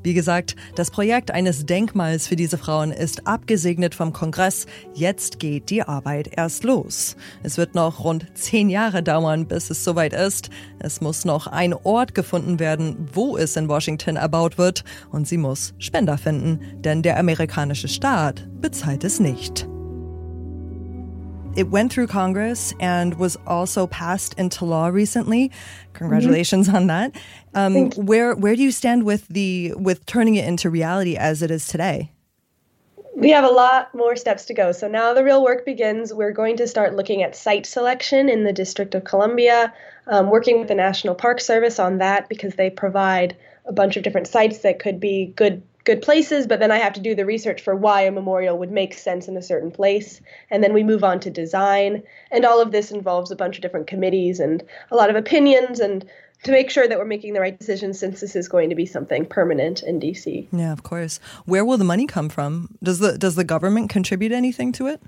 Wie 0.05 0.13
gesagt, 0.13 0.55
das 0.75 0.91
Projekt 0.91 1.31
eines 1.31 1.65
Denkmals 1.65 2.27
für 2.27 2.35
diese 2.35 2.59
Frauen 2.59 2.91
ist 2.91 3.25
abgesegnet 3.25 3.95
vom 3.95 4.13
Kongress. 4.13 4.67
Jetzt 4.93 5.39
geht 5.39 5.71
die 5.71 5.81
Arbeit 5.81 6.29
erst 6.37 6.63
los. 6.63 7.15
Es 7.41 7.57
wird 7.57 7.73
noch 7.73 8.03
rund 8.03 8.27
zehn 8.35 8.69
Jahre 8.69 9.01
dauern, 9.01 9.47
bis 9.47 9.71
es 9.71 9.83
soweit 9.83 10.13
ist. 10.13 10.51
Es 10.77 11.01
muss 11.01 11.25
noch 11.25 11.47
ein 11.47 11.73
Ort 11.73 12.13
gefunden 12.13 12.59
werden, 12.59 13.09
wo 13.13 13.35
es 13.35 13.55
in 13.55 13.67
Washington 13.67 14.15
erbaut 14.15 14.59
wird. 14.59 14.83
Und 15.09 15.27
sie 15.27 15.39
muss 15.39 15.73
Spender 15.79 16.19
finden, 16.19 16.59
denn 16.81 17.01
der 17.01 17.17
amerikanische 17.17 17.87
Staat 17.87 18.47
bezahlt 18.61 19.03
es 19.03 19.19
nicht. 19.19 19.67
It 21.55 21.69
went 21.69 21.91
through 21.91 22.07
Congress 22.07 22.73
and 22.81 23.17
was 23.17 23.37
also 23.47 23.87
passed 23.87 24.33
into 24.33 24.65
law 24.65 24.87
recently. 24.87 25.51
Congratulations 25.93 26.67
mm-hmm. 26.67 26.75
on 26.75 26.87
that. 26.87 27.15
Um, 27.53 27.91
where 27.91 28.35
where 28.35 28.55
do 28.55 28.61
you 28.61 28.71
stand 28.71 29.03
with 29.03 29.27
the 29.29 29.73
with 29.77 30.05
turning 30.05 30.35
it 30.35 30.45
into 30.45 30.69
reality 30.69 31.15
as 31.15 31.41
it 31.41 31.51
is 31.51 31.67
today? 31.67 32.11
We 33.15 33.29
have 33.29 33.45
a 33.45 33.49
lot 33.49 33.95
more 33.95 34.17
steps 34.17 34.43
to 34.45 34.53
go. 34.53 34.73
So 34.73 34.89
now 34.89 35.13
the 35.13 35.23
real 35.23 35.41
work 35.41 35.65
begins. 35.65 36.13
We're 36.13 36.33
going 36.33 36.57
to 36.57 36.67
start 36.67 36.97
looking 36.97 37.23
at 37.23 37.33
site 37.33 37.65
selection 37.65 38.27
in 38.27 38.43
the 38.43 38.51
District 38.51 38.93
of 38.93 39.05
Columbia, 39.05 39.73
um, 40.07 40.29
working 40.29 40.59
with 40.59 40.67
the 40.67 40.75
National 40.75 41.15
Park 41.15 41.39
Service 41.39 41.79
on 41.79 41.99
that 41.99 42.27
because 42.27 42.55
they 42.55 42.69
provide 42.69 43.37
a 43.65 43.71
bunch 43.71 43.95
of 43.95 44.03
different 44.03 44.27
sites 44.27 44.59
that 44.59 44.79
could 44.79 44.99
be 44.99 45.27
good 45.37 45.63
good 45.85 46.01
places, 46.01 46.47
but 46.47 46.59
then 46.59 46.71
I 46.71 46.77
have 46.77 46.93
to 46.93 46.99
do 46.99 47.15
the 47.15 47.25
research 47.25 47.61
for 47.61 47.75
why 47.75 48.01
a 48.01 48.11
memorial 48.11 48.57
would 48.57 48.71
make 48.71 48.93
sense 48.93 49.27
in 49.27 49.37
a 49.37 49.41
certain 49.41 49.71
place. 49.71 50.19
And 50.49 50.63
then 50.63 50.73
we 50.73 50.83
move 50.83 51.03
on 51.03 51.19
to 51.21 51.29
design. 51.29 52.03
And 52.31 52.43
all 52.43 52.59
of 52.59 52.71
this 52.71 52.91
involves 52.91 53.31
a 53.31 53.35
bunch 53.35 53.57
of 53.57 53.61
different 53.61 53.87
committees 53.87 54.39
and 54.39 54.63
a 54.91 54.95
lot 54.95 55.09
of 55.09 55.15
opinions 55.15 55.79
and 55.79 56.05
to 56.43 56.51
make 56.51 56.69
sure 56.69 56.87
that 56.87 56.99
we're 56.99 57.05
making 57.05 57.33
the 57.33 57.39
right 57.39 57.57
decisions 57.57 57.99
since 57.99 58.19
this 58.19 58.35
is 58.35 58.47
going 58.47 58.69
to 58.69 58.75
be 58.75 58.85
something 58.85 59.25
permanent 59.25 59.81
in 59.83 59.99
DC. 59.99 60.47
Yeah, 60.51 60.73
of 60.73 60.83
course. 60.83 61.19
Where 61.45 61.63
will 61.63 61.77
the 61.77 61.85
money 61.85 62.05
come 62.05 62.29
from? 62.29 62.75
Does 62.83 62.99
the 62.99 63.17
does 63.17 63.35
the 63.35 63.43
government 63.43 63.89
contribute 63.89 64.31
anything 64.31 64.71
to 64.73 64.87
it? 64.87 65.01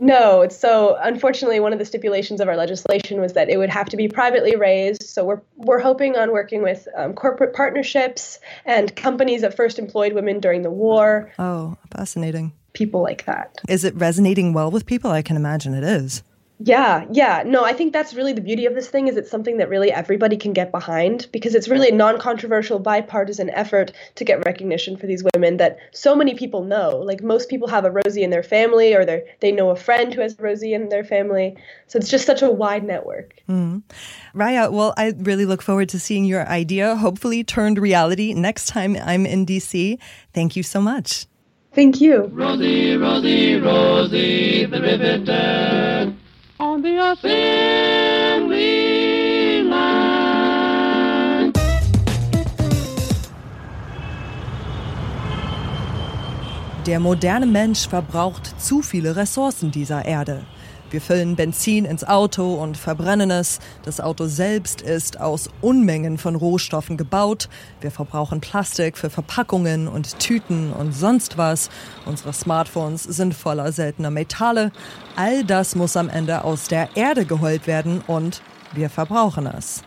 No, 0.00 0.46
so 0.48 0.96
unfortunately, 1.00 1.58
one 1.58 1.72
of 1.72 1.80
the 1.80 1.84
stipulations 1.84 2.40
of 2.40 2.48
our 2.48 2.56
legislation 2.56 3.20
was 3.20 3.32
that 3.32 3.50
it 3.50 3.56
would 3.56 3.68
have 3.68 3.88
to 3.88 3.96
be 3.96 4.06
privately 4.06 4.54
raised. 4.54 5.02
So 5.02 5.24
we're 5.24 5.40
we're 5.56 5.80
hoping 5.80 6.16
on 6.16 6.30
working 6.30 6.62
with 6.62 6.86
um, 6.96 7.14
corporate 7.14 7.52
partnerships 7.52 8.38
and 8.64 8.94
companies 8.94 9.40
that 9.40 9.54
first 9.54 9.78
employed 9.78 10.12
women 10.12 10.38
during 10.38 10.62
the 10.62 10.70
war. 10.70 11.32
Oh, 11.38 11.76
fascinating! 11.96 12.52
People 12.74 13.02
like 13.02 13.24
that. 13.24 13.58
Is 13.68 13.84
it 13.84 13.94
resonating 13.96 14.52
well 14.52 14.70
with 14.70 14.86
people? 14.86 15.10
I 15.10 15.22
can 15.22 15.36
imagine 15.36 15.74
it 15.74 15.84
is. 15.84 16.22
Yeah, 16.60 17.06
yeah. 17.12 17.44
No, 17.46 17.64
I 17.64 17.72
think 17.72 17.92
that's 17.92 18.14
really 18.14 18.32
the 18.32 18.40
beauty 18.40 18.66
of 18.66 18.74
this 18.74 18.88
thing 18.88 19.06
is 19.06 19.16
it's 19.16 19.30
something 19.30 19.58
that 19.58 19.68
really 19.68 19.92
everybody 19.92 20.36
can 20.36 20.52
get 20.52 20.72
behind 20.72 21.28
because 21.32 21.54
it's 21.54 21.68
really 21.68 21.90
a 21.90 21.94
non-controversial 21.94 22.80
bipartisan 22.80 23.48
effort 23.50 23.92
to 24.16 24.24
get 24.24 24.44
recognition 24.44 24.96
for 24.96 25.06
these 25.06 25.22
women 25.34 25.58
that 25.58 25.78
so 25.92 26.16
many 26.16 26.34
people 26.34 26.64
know. 26.64 26.96
Like 26.98 27.22
most 27.22 27.48
people 27.48 27.68
have 27.68 27.84
a 27.84 27.92
Rosie 27.92 28.24
in 28.24 28.30
their 28.30 28.42
family 28.42 28.92
or 28.92 29.04
they 29.04 29.22
they 29.40 29.52
know 29.52 29.70
a 29.70 29.76
friend 29.76 30.12
who 30.12 30.20
has 30.20 30.36
Rosie 30.40 30.74
in 30.74 30.88
their 30.88 31.04
family. 31.04 31.56
So 31.86 31.98
it's 31.98 32.10
just 32.10 32.26
such 32.26 32.42
a 32.42 32.50
wide 32.50 32.82
network. 32.82 33.34
Mm. 33.48 33.84
Raya, 34.34 34.72
well, 34.72 34.94
I 34.96 35.14
really 35.18 35.44
look 35.44 35.62
forward 35.62 35.88
to 35.90 36.00
seeing 36.00 36.24
your 36.24 36.46
idea 36.48 36.96
hopefully 36.96 37.44
turned 37.44 37.78
reality 37.78 38.34
next 38.34 38.66
time 38.66 38.96
I'm 38.96 39.26
in 39.26 39.46
DC. 39.46 39.98
Thank 40.34 40.56
you 40.56 40.64
so 40.64 40.80
much. 40.80 41.26
Thank 41.72 42.00
you. 42.00 42.24
Rosie, 42.32 42.96
Rosie, 42.96 43.60
Rosie, 43.60 44.64
the 44.64 44.80
riveter 44.80 46.14
on 46.58 46.82
the 46.82 46.98
assembly 46.98 48.48
line. 49.62 51.52
Der 56.86 57.00
moderne 57.00 57.46
Mensch 57.46 57.86
verbraucht 57.88 58.60
zu 58.60 58.82
viele 58.82 59.14
Ressourcen 59.14 59.70
dieser 59.70 60.04
Erde. 60.04 60.42
Wir 60.90 61.02
füllen 61.02 61.36
Benzin 61.36 61.84
ins 61.84 62.02
Auto 62.04 62.54
und 62.54 62.76
verbrennen 62.76 63.30
es. 63.30 63.58
Das 63.84 64.00
Auto 64.00 64.26
selbst 64.26 64.80
ist 64.80 65.20
aus 65.20 65.50
Unmengen 65.60 66.16
von 66.16 66.34
Rohstoffen 66.34 66.96
gebaut. 66.96 67.50
Wir 67.82 67.90
verbrauchen 67.90 68.40
Plastik 68.40 68.96
für 68.96 69.10
Verpackungen 69.10 69.86
und 69.86 70.18
Tüten 70.18 70.72
und 70.72 70.92
sonst 70.92 71.36
was. 71.36 71.68
Unsere 72.06 72.32
Smartphones 72.32 73.02
sind 73.02 73.34
voller 73.34 73.70
seltener 73.72 74.10
Metalle. 74.10 74.72
All 75.16 75.44
das 75.44 75.74
muss 75.74 75.96
am 75.96 76.08
Ende 76.08 76.44
aus 76.44 76.68
der 76.68 76.96
Erde 76.96 77.26
geholt 77.26 77.66
werden 77.66 78.02
und 78.06 78.40
wir 78.72 78.88
verbrauchen 78.88 79.46
es. 79.46 79.82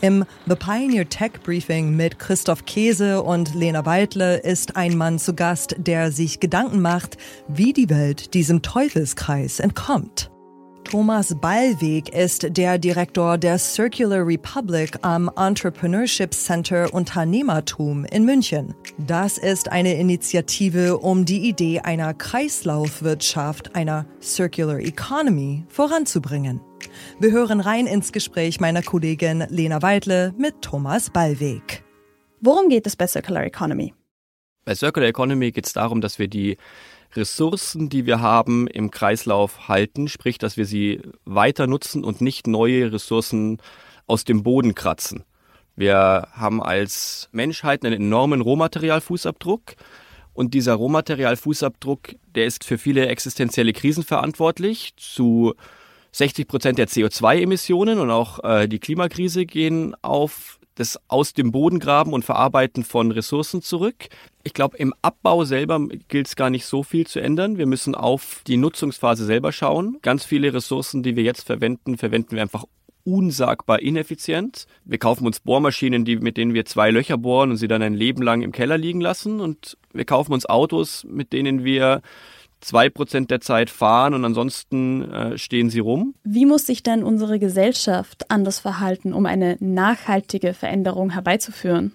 Im 0.00 0.24
The 0.46 0.56
Pioneer 0.56 1.08
Tech 1.08 1.32
Briefing 1.44 1.96
mit 1.96 2.18
Christoph 2.18 2.66
Käse 2.66 3.22
und 3.22 3.54
Lena 3.54 3.86
Weidle 3.86 4.38
ist 4.38 4.76
ein 4.76 4.96
Mann 4.96 5.18
zu 5.18 5.34
Gast, 5.34 5.76
der 5.78 6.12
sich 6.12 6.40
Gedanken 6.40 6.82
macht, 6.82 7.16
wie 7.48 7.72
die 7.72 7.88
Welt 7.88 8.34
diesem 8.34 8.62
Teufelskreis 8.62 9.60
entkommt. 9.60 10.31
Thomas 10.92 11.34
Ballweg 11.34 12.10
ist 12.10 12.54
der 12.54 12.76
Direktor 12.76 13.38
der 13.38 13.56
Circular 13.56 14.26
Republic 14.26 14.98
am 15.00 15.30
Entrepreneurship 15.38 16.34
Center 16.34 16.92
Unternehmertum 16.92 18.04
in 18.04 18.26
München. 18.26 18.74
Das 18.98 19.38
ist 19.38 19.72
eine 19.72 19.94
Initiative, 19.94 20.98
um 20.98 21.24
die 21.24 21.48
Idee 21.48 21.80
einer 21.80 22.12
Kreislaufwirtschaft, 22.12 23.74
einer 23.74 24.04
Circular 24.20 24.80
Economy 24.80 25.64
voranzubringen. 25.70 26.60
Wir 27.18 27.30
hören 27.30 27.60
rein 27.60 27.86
ins 27.86 28.12
Gespräch 28.12 28.60
meiner 28.60 28.82
Kollegin 28.82 29.46
Lena 29.48 29.80
Weidle 29.80 30.34
mit 30.36 30.60
Thomas 30.60 31.08
Ballweg. 31.08 31.82
Worum 32.42 32.68
geht 32.68 32.86
es 32.86 32.96
bei 32.96 33.06
Circular 33.06 33.44
Economy? 33.44 33.94
Bei 34.66 34.74
Circular 34.74 35.08
Economy 35.08 35.52
geht 35.52 35.66
es 35.66 35.72
darum, 35.72 36.02
dass 36.02 36.18
wir 36.18 36.28
die 36.28 36.58
Ressourcen, 37.14 37.88
die 37.88 38.06
wir 38.06 38.20
haben, 38.20 38.66
im 38.66 38.90
Kreislauf 38.90 39.68
halten, 39.68 40.08
sprich, 40.08 40.38
dass 40.38 40.56
wir 40.56 40.66
sie 40.66 41.00
weiter 41.24 41.66
nutzen 41.66 42.04
und 42.04 42.20
nicht 42.20 42.46
neue 42.46 42.92
Ressourcen 42.92 43.58
aus 44.06 44.24
dem 44.24 44.42
Boden 44.42 44.74
kratzen. 44.74 45.24
Wir 45.76 46.28
haben 46.32 46.62
als 46.62 47.28
Menschheit 47.32 47.84
einen 47.84 47.94
enormen 47.94 48.40
Rohmaterialfußabdruck 48.40 49.74
und 50.34 50.54
dieser 50.54 50.74
Rohmaterialfußabdruck, 50.74 52.14
der 52.34 52.46
ist 52.46 52.64
für 52.64 52.78
viele 52.78 53.06
existenzielle 53.06 53.72
Krisen 53.72 54.02
verantwortlich. 54.02 54.94
Zu 54.96 55.54
60 56.12 56.48
Prozent 56.48 56.78
der 56.78 56.88
CO2-Emissionen 56.88 57.98
und 57.98 58.10
auch 58.10 58.42
äh, 58.44 58.68
die 58.68 58.78
Klimakrise 58.78 59.46
gehen 59.46 59.94
auf 60.02 60.58
das 60.74 60.98
aus 61.08 61.32
dem 61.34 61.52
Boden 61.52 61.78
graben 61.78 62.12
und 62.12 62.24
verarbeiten 62.24 62.84
von 62.84 63.10
Ressourcen 63.10 63.62
zurück. 63.62 64.08
Ich 64.42 64.54
glaube, 64.54 64.76
im 64.78 64.94
Abbau 65.02 65.44
selber 65.44 65.80
gilt 66.08 66.26
es 66.28 66.36
gar 66.36 66.50
nicht 66.50 66.66
so 66.66 66.82
viel 66.82 67.06
zu 67.06 67.20
ändern. 67.20 67.58
Wir 67.58 67.66
müssen 67.66 67.94
auf 67.94 68.42
die 68.46 68.56
Nutzungsphase 68.56 69.24
selber 69.24 69.52
schauen. 69.52 69.98
Ganz 70.02 70.24
viele 70.24 70.52
Ressourcen, 70.52 71.02
die 71.02 71.16
wir 71.16 71.22
jetzt 71.22 71.42
verwenden, 71.42 71.98
verwenden 71.98 72.32
wir 72.32 72.42
einfach 72.42 72.64
unsagbar 73.04 73.80
ineffizient. 73.80 74.66
Wir 74.84 74.98
kaufen 74.98 75.26
uns 75.26 75.40
Bohrmaschinen, 75.40 76.04
die, 76.04 76.16
mit 76.16 76.36
denen 76.36 76.54
wir 76.54 76.64
zwei 76.64 76.90
Löcher 76.90 77.18
bohren 77.18 77.50
und 77.50 77.56
sie 77.56 77.68
dann 77.68 77.82
ein 77.82 77.94
Leben 77.94 78.22
lang 78.22 78.42
im 78.42 78.52
Keller 78.52 78.78
liegen 78.78 79.00
lassen. 79.00 79.40
Und 79.40 79.76
wir 79.92 80.04
kaufen 80.04 80.32
uns 80.32 80.46
Autos, 80.46 81.04
mit 81.04 81.32
denen 81.32 81.64
wir 81.64 82.00
zwei 82.62 82.88
Prozent 82.88 83.30
der 83.30 83.40
Zeit 83.40 83.70
fahren 83.70 84.14
und 84.14 84.24
ansonsten 84.24 85.10
äh, 85.10 85.38
stehen 85.38 85.68
sie 85.68 85.80
rum. 85.80 86.14
Wie 86.24 86.46
muss 86.46 86.66
sich 86.66 86.82
denn 86.82 87.02
unsere 87.02 87.38
Gesellschaft 87.38 88.30
anders 88.30 88.60
verhalten, 88.60 89.12
um 89.12 89.26
eine 89.26 89.56
nachhaltige 89.60 90.54
Veränderung 90.54 91.10
herbeizuführen? 91.10 91.92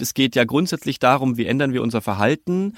Es 0.00 0.14
geht 0.14 0.34
ja 0.34 0.44
grundsätzlich 0.44 0.98
darum, 0.98 1.36
wie 1.36 1.46
ändern 1.46 1.72
wir 1.72 1.82
unser 1.82 2.00
Verhalten. 2.00 2.74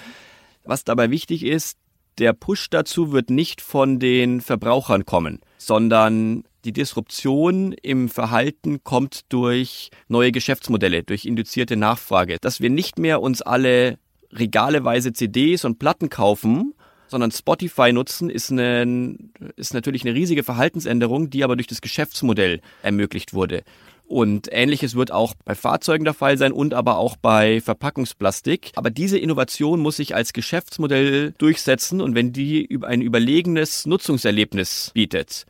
Was 0.65 0.85
dabei 0.85 1.11
wichtig 1.11 1.45
ist, 1.45 1.79
der 2.19 2.33
Push 2.33 2.71
dazu 2.71 3.13
wird 3.13 3.31
nicht 3.31 3.61
von 3.61 3.99
den 3.99 4.41
Verbrauchern 4.41 5.05
kommen, 5.05 5.41
sondern 5.59 6.45
die 6.65 6.73
Disruption 6.73 7.73
im 7.73 8.09
Verhalten 8.09 8.83
kommt 8.83 9.33
durch 9.33 9.91
neue 10.09 10.33
Geschäftsmodelle, 10.33 11.05
durch 11.05 11.27
induzierte 11.27 11.77
Nachfrage, 11.77 12.39
dass 12.41 12.61
wir 12.61 12.71
nicht 12.71 12.99
mehr 12.99 13.23
uns 13.23 13.43
alle 13.43 13.99
regaleweise 14.33 15.13
CDs 15.13 15.65
und 15.65 15.79
Platten 15.79 16.11
kaufen, 16.11 16.75
sondern 17.09 17.31
Spotify 17.31 17.93
nutzen, 17.93 18.31
ist, 18.31 18.51
eine, 18.51 19.17
ist 19.57 19.75
natürlich 19.75 20.05
eine 20.05 20.15
riesige 20.15 20.43
Verhaltensänderung, 20.43 21.31
die 21.31 21.45
aber 21.45 21.57
durch 21.57 21.67
das 21.67 21.81
Geschäftsmodell 21.81 22.61
ermöglicht 22.83 23.35
wurde. 23.35 23.63
Und 24.09 24.49
ähnliches 24.53 24.95
wird 24.95 25.11
auch 25.11 25.35
bei 25.45 25.57
Fahrzeugen 25.57 26.05
der 26.05 26.15
Fall 26.15 26.39
sein 26.39 26.53
und 26.53 26.75
aber 26.75 26.99
auch 26.99 27.17
bei 27.17 27.61
Verpackungsplastik. 27.61 28.71
Aber 28.77 28.91
diese 28.91 29.19
Innovation 29.19 29.81
muss 29.81 29.97
sich 29.97 30.15
als 30.15 30.33
Geschäftsmodell 30.33 31.35
durchsetzen 31.39 32.01
und 32.01 32.15
wenn 32.15 32.33
die 32.33 32.79
ein 32.83 33.03
überlegenes 33.03 33.85
Nutzungserlebnis 33.85 34.93
bietet, 34.95 35.45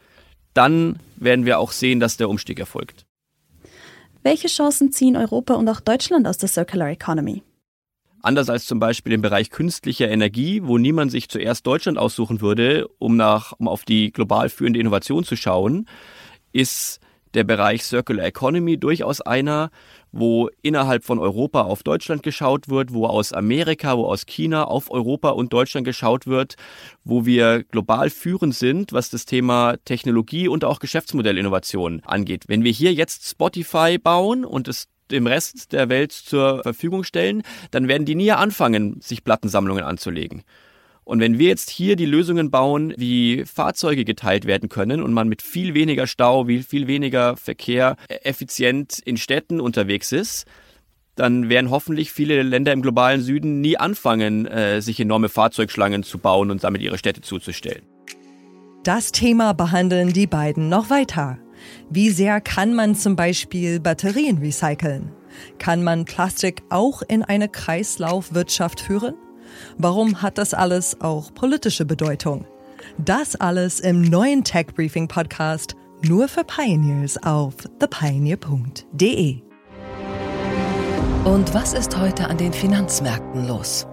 dann 0.55 0.99
werden 1.17 1.45
wir 1.45 1.59
auch 1.59 1.73
sehen, 1.73 2.01
dass 2.01 2.17
der 2.17 2.31
Umstieg 2.31 2.59
erfolgt. 2.59 3.05
Welche 4.23 4.49
Chancen 4.49 4.91
ziehen 4.91 5.17
Europa 5.17 5.55
und 5.55 5.69
auch 5.69 5.81
Deutschland 5.81 6.27
aus 6.27 6.39
der 6.39 6.49
Circular 6.49 6.89
Economy? 6.89 7.43
Anders 8.27 8.51
als 8.51 8.67
zum 8.67 8.81
Beispiel 8.81 9.13
im 9.13 9.23
Bereich 9.23 9.51
künstlicher 9.51 10.09
Energie, 10.09 10.61
wo 10.65 10.79
niemand 10.79 11.13
sich 11.13 11.29
zuerst 11.29 11.65
Deutschland 11.65 11.97
aussuchen 11.97 12.41
würde, 12.41 12.89
um, 12.99 13.17
nach, 13.17 13.53
um 13.57 13.69
auf 13.69 13.85
die 13.85 14.11
global 14.11 14.49
führende 14.49 14.81
Innovation 14.81 15.23
zu 15.23 15.37
schauen, 15.37 15.87
ist 16.53 16.99
der 17.35 17.45
Bereich 17.45 17.85
Circular 17.85 18.27
Economy 18.27 18.79
durchaus 18.79 19.21
einer, 19.21 19.71
wo 20.11 20.51
innerhalb 20.61 21.05
von 21.05 21.21
Europa 21.21 21.63
auf 21.63 21.85
Deutschland 21.85 22.25
geschaut 22.25 22.69
wird, 22.69 22.93
wo 22.93 23.07
aus 23.07 23.33
Amerika, 23.33 23.97
wo 23.97 24.07
aus 24.07 24.27
China 24.27 24.65
auf 24.65 24.91
Europa 24.91 25.29
und 25.29 25.53
Deutschland 25.53 25.85
geschaut 25.85 26.27
wird, 26.27 26.57
wo 27.05 27.27
wir 27.27 27.63
global 27.63 28.11
führend 28.11 28.57
sind, 28.57 28.93
was 28.93 29.09
das 29.09 29.27
Thema 29.27 29.77
Technologie 29.85 30.49
und 30.49 30.65
auch 30.65 30.81
Geschäftsmodellinnovation 30.81 32.03
angeht. 32.05 32.47
Wenn 32.49 32.65
wir 32.65 32.73
hier 32.73 32.93
jetzt 32.93 33.29
Spotify 33.29 33.99
bauen 33.99 34.45
und 34.45 34.67
es 34.67 34.89
dem 35.11 35.27
Rest 35.27 35.73
der 35.73 35.89
Welt 35.89 36.13
zur 36.13 36.63
Verfügung 36.63 37.05
stellen, 37.05 37.43
dann 37.71 37.89
werden 37.89 38.05
die 38.05 38.15
nie 38.15 38.33
anfangen, 38.33 39.01
sich 39.01 39.25
Plattensammlungen 39.25 39.85
anzulegen. 39.85 40.43
Und 41.05 41.21
wenn 41.21 41.39
wir 41.39 41.47
jetzt 41.47 41.71
hier 41.71 41.95
die 41.95 42.05
Lösungen 42.05 42.51
bauen, 42.51 42.93
wie 42.97 43.45
Fahrzeuge 43.45 44.05
geteilt 44.05 44.45
werden 44.45 44.69
können 44.69 45.03
und 45.03 45.13
man 45.13 45.29
mit 45.29 45.41
viel 45.41 45.73
weniger 45.73 46.09
Stau, 46.09 46.49
wie 46.49 46.65
viel 46.65 46.89
weniger 46.89 47.37
Verkehr 47.37 47.95
effizient 48.09 48.99
in 49.05 49.17
Städten 49.17 49.61
unterwegs 49.61 50.11
ist, 50.11 50.47
dann 51.15 51.49
werden 51.49 51.71
hoffentlich 51.71 52.11
viele 52.11 52.43
Länder 52.43 52.73
im 52.73 52.83
globalen 52.83 53.23
Süden 53.23 53.61
nie 53.61 53.77
anfangen, 53.77 54.47
äh, 54.47 54.83
sich 54.83 54.99
enorme 54.99 55.29
Fahrzeugschlangen 55.29 56.03
zu 56.03 56.19
bauen 56.19 56.51
und 56.51 56.65
damit 56.65 56.83
ihre 56.83 56.99
Städte 56.99 57.21
zuzustellen. 57.21 57.83
Das 58.83 59.13
Thema 59.13 59.53
behandeln 59.53 60.13
die 60.13 60.27
beiden 60.27 60.69
noch 60.69 60.91
weiter. 60.91 61.39
Wie 61.91 62.11
sehr 62.11 62.41
kann 62.41 62.75
man 62.75 62.95
zum 62.95 63.17
Beispiel 63.17 63.81
Batterien 63.81 64.39
recyceln? 64.39 65.11
Kann 65.59 65.83
man 65.83 66.05
Plastik 66.05 66.63
auch 66.71 67.03
in 67.03 67.23
eine 67.23 67.49
Kreislaufwirtschaft 67.49 68.81
führen? 68.81 69.15
Warum 69.79 70.23
hat 70.23 70.39
das 70.39 70.55
alles 70.55 71.01
auch 71.01 71.33
politische 71.35 71.85
Bedeutung? 71.85 72.47
Das 72.99 73.37
alles 73.37 73.81
im 73.81 74.03
neuen 74.03 74.45
Tech 74.45 74.67
Briefing 74.75 75.09
Podcast 75.09 75.77
nur 76.03 76.29
für 76.29 76.45
Pioneers 76.45 77.23
auf 77.23 77.55
thepioneer.de. 77.79 79.41
Und 81.25 81.55
was 81.55 81.73
ist 81.73 81.99
heute 81.99 82.29
an 82.29 82.39
den 82.39 82.53
Finanzmärkten 82.53 83.49
los? 83.49 83.87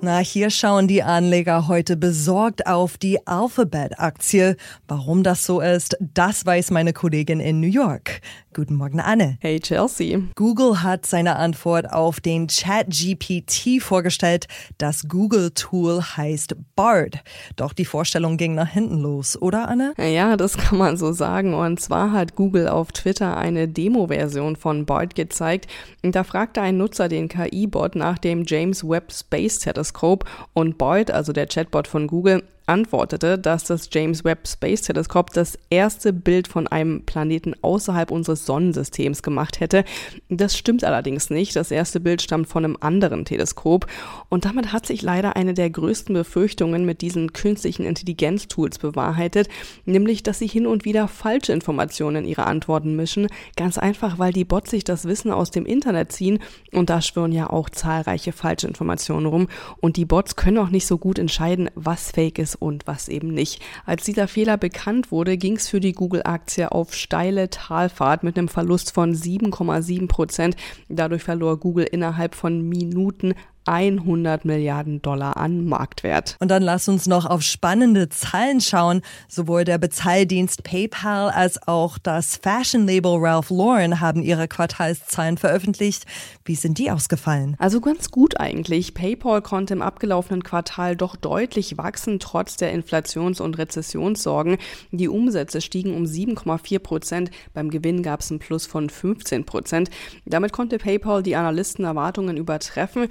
Na, 0.00 0.18
hier 0.18 0.50
schauen 0.50 0.86
die 0.86 1.02
Anleger 1.02 1.66
heute 1.66 1.96
besorgt 1.96 2.68
auf 2.68 2.98
die 2.98 3.26
Alphabet-Aktie. 3.26 4.56
Warum 4.86 5.24
das 5.24 5.44
so 5.44 5.60
ist, 5.60 5.96
das 6.00 6.46
weiß 6.46 6.70
meine 6.70 6.92
Kollegin 6.92 7.40
in 7.40 7.58
New 7.58 7.66
York. 7.66 8.20
Guten 8.54 8.76
Morgen, 8.76 9.00
Anne. 9.00 9.38
Hey, 9.40 9.58
Chelsea. 9.58 10.20
Google 10.36 10.82
hat 10.82 11.04
seine 11.04 11.36
Antwort 11.36 11.92
auf 11.92 12.20
den 12.20 12.46
Chat-GPT 12.46 13.82
vorgestellt. 13.82 14.46
Das 14.78 15.08
Google-Tool 15.08 16.00
heißt 16.16 16.54
BARD. 16.76 17.22
Doch 17.56 17.72
die 17.72 17.84
Vorstellung 17.84 18.36
ging 18.36 18.54
nach 18.54 18.68
hinten 18.68 18.98
los, 18.98 19.40
oder, 19.40 19.68
Anne? 19.68 19.94
Ja, 19.98 20.36
das 20.36 20.56
kann 20.56 20.78
man 20.78 20.96
so 20.96 21.12
sagen. 21.12 21.54
Und 21.54 21.80
zwar 21.80 22.12
hat 22.12 22.36
Google 22.36 22.68
auf 22.68 22.92
Twitter 22.92 23.36
eine 23.36 23.66
Demo-Version 23.68 24.56
von 24.56 24.86
BARD 24.86 25.16
gezeigt. 25.16 25.66
Da 26.02 26.24
fragte 26.24 26.60
ein 26.60 26.78
Nutzer 26.78 27.08
den 27.08 27.28
KI-Bot 27.28 27.96
nach 27.96 28.18
dem 28.18 28.44
James 28.46 28.82
Webb 28.82 29.12
Space 29.12 29.58
Telescope 29.58 29.87
Telescope 29.88 30.26
und 30.52 30.78
Boyd, 30.78 31.10
also 31.10 31.32
der 31.32 31.46
Chatbot 31.46 31.88
von 31.88 32.06
Google, 32.06 32.42
antwortete, 32.68 33.38
dass 33.38 33.64
das 33.64 33.88
James 33.90 34.24
Webb 34.24 34.46
Space 34.46 34.82
Telescope 34.82 35.32
das 35.34 35.58
erste 35.70 36.12
Bild 36.12 36.48
von 36.48 36.66
einem 36.66 37.04
Planeten 37.04 37.54
außerhalb 37.62 38.10
unseres 38.10 38.46
Sonnensystems 38.46 39.22
gemacht 39.22 39.60
hätte. 39.60 39.84
Das 40.28 40.56
stimmt 40.56 40.84
allerdings 40.84 41.30
nicht. 41.30 41.56
Das 41.56 41.70
erste 41.70 42.00
Bild 42.00 42.22
stammt 42.22 42.48
von 42.48 42.64
einem 42.64 42.76
anderen 42.80 43.24
Teleskop. 43.24 43.86
Und 44.28 44.44
damit 44.44 44.72
hat 44.72 44.86
sich 44.86 45.02
leider 45.02 45.36
eine 45.36 45.54
der 45.54 45.70
größten 45.70 46.14
Befürchtungen 46.14 46.84
mit 46.84 47.00
diesen 47.00 47.32
künstlichen 47.32 47.84
Intelligenztools 47.84 48.78
bewahrheitet, 48.78 49.48
nämlich, 49.86 50.22
dass 50.22 50.38
sie 50.38 50.46
hin 50.46 50.66
und 50.66 50.84
wieder 50.84 51.08
falsche 51.08 51.52
Informationen 51.52 52.24
in 52.24 52.28
ihre 52.28 52.46
Antworten 52.46 52.96
mischen. 52.96 53.28
Ganz 53.56 53.78
einfach, 53.78 54.18
weil 54.18 54.32
die 54.32 54.44
Bots 54.44 54.70
sich 54.70 54.84
das 54.84 55.06
Wissen 55.06 55.30
aus 55.30 55.50
dem 55.50 55.64
Internet 55.64 56.12
ziehen 56.12 56.38
und 56.72 56.90
da 56.90 57.00
schwören 57.00 57.32
ja 57.32 57.48
auch 57.48 57.70
zahlreiche 57.70 58.32
falsche 58.32 58.66
Informationen 58.66 59.26
rum. 59.26 59.48
Und 59.80 59.96
die 59.96 60.04
Bots 60.04 60.36
können 60.36 60.58
auch 60.58 60.70
nicht 60.70 60.86
so 60.86 60.98
gut 60.98 61.18
entscheiden, 61.18 61.70
was 61.74 62.10
fake 62.10 62.38
ist 62.38 62.57
und 62.58 62.86
was 62.86 63.08
eben 63.08 63.28
nicht. 63.28 63.62
Als 63.86 64.04
dieser 64.04 64.28
Fehler 64.28 64.56
bekannt 64.56 65.10
wurde, 65.10 65.36
ging 65.36 65.56
es 65.56 65.68
für 65.68 65.80
die 65.80 65.92
Google-Aktie 65.92 66.70
auf 66.72 66.94
steile 66.94 67.50
Talfahrt 67.50 68.22
mit 68.22 68.38
einem 68.38 68.48
Verlust 68.48 68.92
von 68.92 69.14
7,7 69.14 70.08
Prozent. 70.08 70.56
Dadurch 70.88 71.22
verlor 71.22 71.58
Google 71.58 71.84
innerhalb 71.84 72.34
von 72.34 72.68
Minuten 72.68 73.34
100 73.68 74.46
Milliarden 74.46 75.02
Dollar 75.02 75.36
an 75.36 75.66
Marktwert. 75.66 76.36
Und 76.40 76.50
dann 76.50 76.62
lass 76.62 76.88
uns 76.88 77.06
noch 77.06 77.26
auf 77.26 77.42
spannende 77.42 78.08
Zahlen 78.08 78.62
schauen. 78.62 79.02
Sowohl 79.28 79.64
der 79.64 79.76
Bezahldienst 79.76 80.64
PayPal 80.64 81.28
als 81.28 81.68
auch 81.68 81.98
das 81.98 82.36
Fashion-Label 82.36 83.16
Ralph 83.18 83.50
Lauren 83.50 84.00
haben 84.00 84.22
ihre 84.22 84.48
Quartalszahlen 84.48 85.36
veröffentlicht. 85.36 86.06
Wie 86.46 86.54
sind 86.54 86.78
die 86.78 86.90
ausgefallen? 86.90 87.56
Also 87.58 87.82
ganz 87.82 88.10
gut 88.10 88.40
eigentlich. 88.40 88.94
PayPal 88.94 89.42
konnte 89.42 89.74
im 89.74 89.82
abgelaufenen 89.82 90.42
Quartal 90.42 90.96
doch 90.96 91.14
deutlich 91.14 91.76
wachsen, 91.76 92.20
trotz 92.20 92.56
der 92.56 92.72
Inflations- 92.72 93.40
und 93.40 93.58
Rezessionssorgen. 93.58 94.56
Die 94.92 95.08
Umsätze 95.08 95.60
stiegen 95.60 95.94
um 95.94 96.04
7,4 96.04 96.78
Prozent. 96.78 97.30
Beim 97.52 97.70
Gewinn 97.70 98.02
gab 98.02 98.20
es 98.20 98.30
einen 98.30 98.38
Plus 98.38 98.64
von 98.64 98.88
15 98.88 99.44
Prozent. 99.44 99.90
Damit 100.24 100.52
konnte 100.52 100.78
PayPal 100.78 101.22
die 101.22 101.36
Analysten 101.36 101.84
Erwartungen 101.84 102.38
übertreffen. 102.38 103.08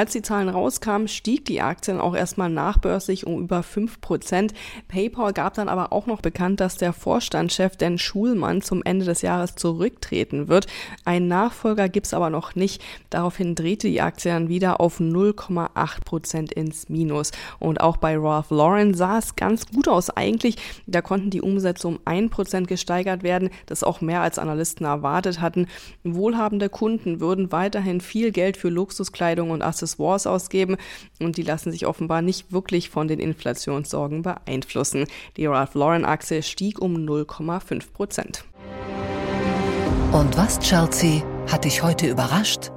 Als 0.00 0.12
die 0.12 0.22
Zahlen 0.22 0.48
rauskamen, 0.48 1.08
stieg 1.08 1.44
die 1.44 1.60
Aktien 1.60 2.00
auch 2.00 2.16
erstmal 2.16 2.48
nachbörslich 2.48 3.26
um 3.26 3.38
über 3.42 3.62
5 3.62 4.00
Prozent. 4.00 4.54
PayPal 4.88 5.34
gab 5.34 5.52
dann 5.52 5.68
aber 5.68 5.92
auch 5.92 6.06
noch 6.06 6.22
bekannt, 6.22 6.58
dass 6.60 6.78
der 6.78 6.94
Vorstandschef 6.94 7.76
Dan 7.76 7.98
Schulmann 7.98 8.62
zum 8.62 8.82
Ende 8.82 9.04
des 9.04 9.20
Jahres 9.20 9.56
zurücktreten 9.56 10.48
wird. 10.48 10.68
Ein 11.04 11.28
Nachfolger 11.28 11.90
gibt 11.90 12.06
es 12.06 12.14
aber 12.14 12.30
noch 12.30 12.54
nicht. 12.54 12.82
Daraufhin 13.10 13.54
drehte 13.54 13.88
die 13.88 14.00
Aktie 14.00 14.32
dann 14.32 14.48
wieder 14.48 14.80
auf 14.80 15.00
0,8 15.00 16.02
Prozent 16.06 16.52
ins 16.54 16.88
Minus. 16.88 17.32
Und 17.58 17.82
auch 17.82 17.98
bei 17.98 18.16
Ralph 18.16 18.48
Lauren 18.48 18.94
sah 18.94 19.18
es 19.18 19.36
ganz 19.36 19.66
gut 19.66 19.86
aus 19.86 20.08
eigentlich. 20.08 20.56
Da 20.86 21.02
konnten 21.02 21.28
die 21.28 21.42
Umsätze 21.42 21.86
um 21.86 22.00
1 22.06 22.30
Prozent 22.30 22.68
gesteigert 22.68 23.22
werden. 23.22 23.50
Das 23.66 23.84
auch 23.84 24.00
mehr 24.00 24.22
als 24.22 24.38
Analysten 24.38 24.86
erwartet 24.86 25.42
hatten. 25.42 25.66
Wohlhabende 26.04 26.70
Kunden 26.70 27.20
würden 27.20 27.52
weiterhin 27.52 28.00
viel 28.00 28.32
Geld 28.32 28.56
für 28.56 28.70
Luxuskleidung 28.70 29.50
und 29.50 29.60
Accessoires 29.60 29.79
ausgeben 30.26 30.76
und 31.20 31.36
die 31.36 31.42
lassen 31.42 31.72
sich 31.72 31.86
offenbar 31.86 32.22
nicht 32.22 32.52
wirklich 32.52 32.90
von 32.90 33.08
den 33.08 33.20
Inflationssorgen 33.20 34.22
beeinflussen. 34.22 35.06
Die 35.36 35.46
Ralph 35.46 35.74
Lauren 35.74 36.04
Aktie 36.04 36.42
stieg 36.42 36.80
um 36.80 36.94
0,5 36.94 37.92
Prozent. 37.92 38.44
Und 40.12 40.36
was, 40.36 40.58
Chelsea, 40.58 41.22
hat 41.46 41.64
dich 41.64 41.82
heute 41.82 42.08
überrascht? 42.08 42.72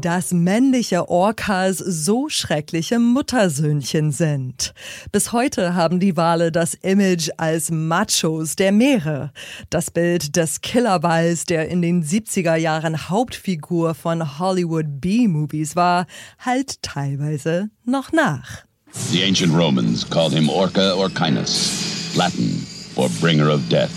Dass 0.00 0.32
männliche 0.32 1.08
Orcas 1.08 1.78
so 1.78 2.28
schreckliche 2.28 2.98
Muttersöhnchen 2.98 4.12
sind. 4.12 4.74
Bis 5.12 5.32
heute 5.32 5.74
haben 5.74 6.00
die 6.00 6.16
Wale 6.16 6.50
das 6.52 6.74
Image 6.74 7.30
als 7.36 7.70
Machos 7.70 8.56
der 8.56 8.72
Meere. 8.72 9.32
Das 9.70 9.90
Bild 9.90 10.36
des 10.36 10.60
Killerwals, 10.60 11.46
der 11.46 11.68
in 11.68 11.82
den 11.82 12.04
70er 12.04 12.56
Jahren 12.56 13.08
Hauptfigur 13.08 13.94
von 13.94 14.38
Hollywood 14.38 15.00
B-Movies 15.00 15.76
war, 15.76 16.06
halt 16.38 16.82
teilweise 16.82 17.70
noch 17.84 18.12
nach. 18.12 18.64
The 19.10 19.24
ancient 19.24 19.52
Romans 19.54 20.08
called 20.08 20.32
him 20.32 20.48
Orca 20.48 20.94
Orcinus, 20.94 22.14
Latin 22.16 22.64
for 22.94 23.08
bringer 23.20 23.52
of 23.52 23.60
death. 23.68 23.90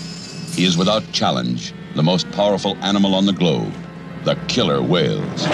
He 0.56 0.64
is 0.64 0.76
without 0.76 1.02
challenge 1.12 1.72
the 1.94 2.02
most 2.02 2.28
powerful 2.32 2.76
animal 2.82 3.14
on 3.14 3.26
the 3.26 3.32
globe. 3.32 3.72
The 4.28 4.36
killer 4.46 4.82
whales. 4.82 5.48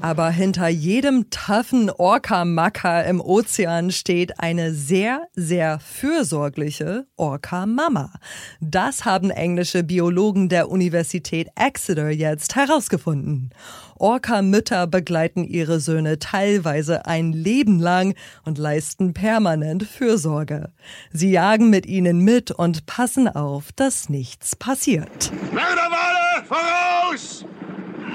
Aber 0.00 0.30
hinter 0.30 0.68
jedem 0.68 1.30
toughen 1.30 1.90
Orca-Macker 1.90 3.04
im 3.06 3.20
Ozean 3.20 3.90
steht 3.90 4.38
eine 4.38 4.72
sehr, 4.72 5.26
sehr 5.34 5.80
fürsorgliche 5.80 7.06
Orca-Mama. 7.16 8.12
Das 8.60 9.04
haben 9.04 9.30
englische 9.30 9.82
Biologen 9.82 10.48
der 10.48 10.70
Universität 10.70 11.48
Exeter 11.56 12.10
jetzt 12.10 12.54
herausgefunden. 12.54 13.50
Orca-Mütter 13.98 14.86
begleiten 14.86 15.44
ihre 15.44 15.80
Söhne 15.80 16.18
teilweise 16.18 17.06
ein 17.06 17.32
Leben 17.32 17.78
lang 17.78 18.14
und 18.44 18.58
leisten 18.58 19.14
permanent 19.14 19.84
Fürsorge. 19.84 20.72
Sie 21.12 21.30
jagen 21.30 21.70
mit 21.70 21.86
ihnen 21.86 22.20
mit 22.20 22.50
und 22.50 22.86
passen 22.86 23.28
auf, 23.28 23.72
dass 23.72 24.08
nichts 24.08 24.56
passiert. 24.56 25.32
Mörderwale, 25.52 26.44
voraus! 26.46 27.44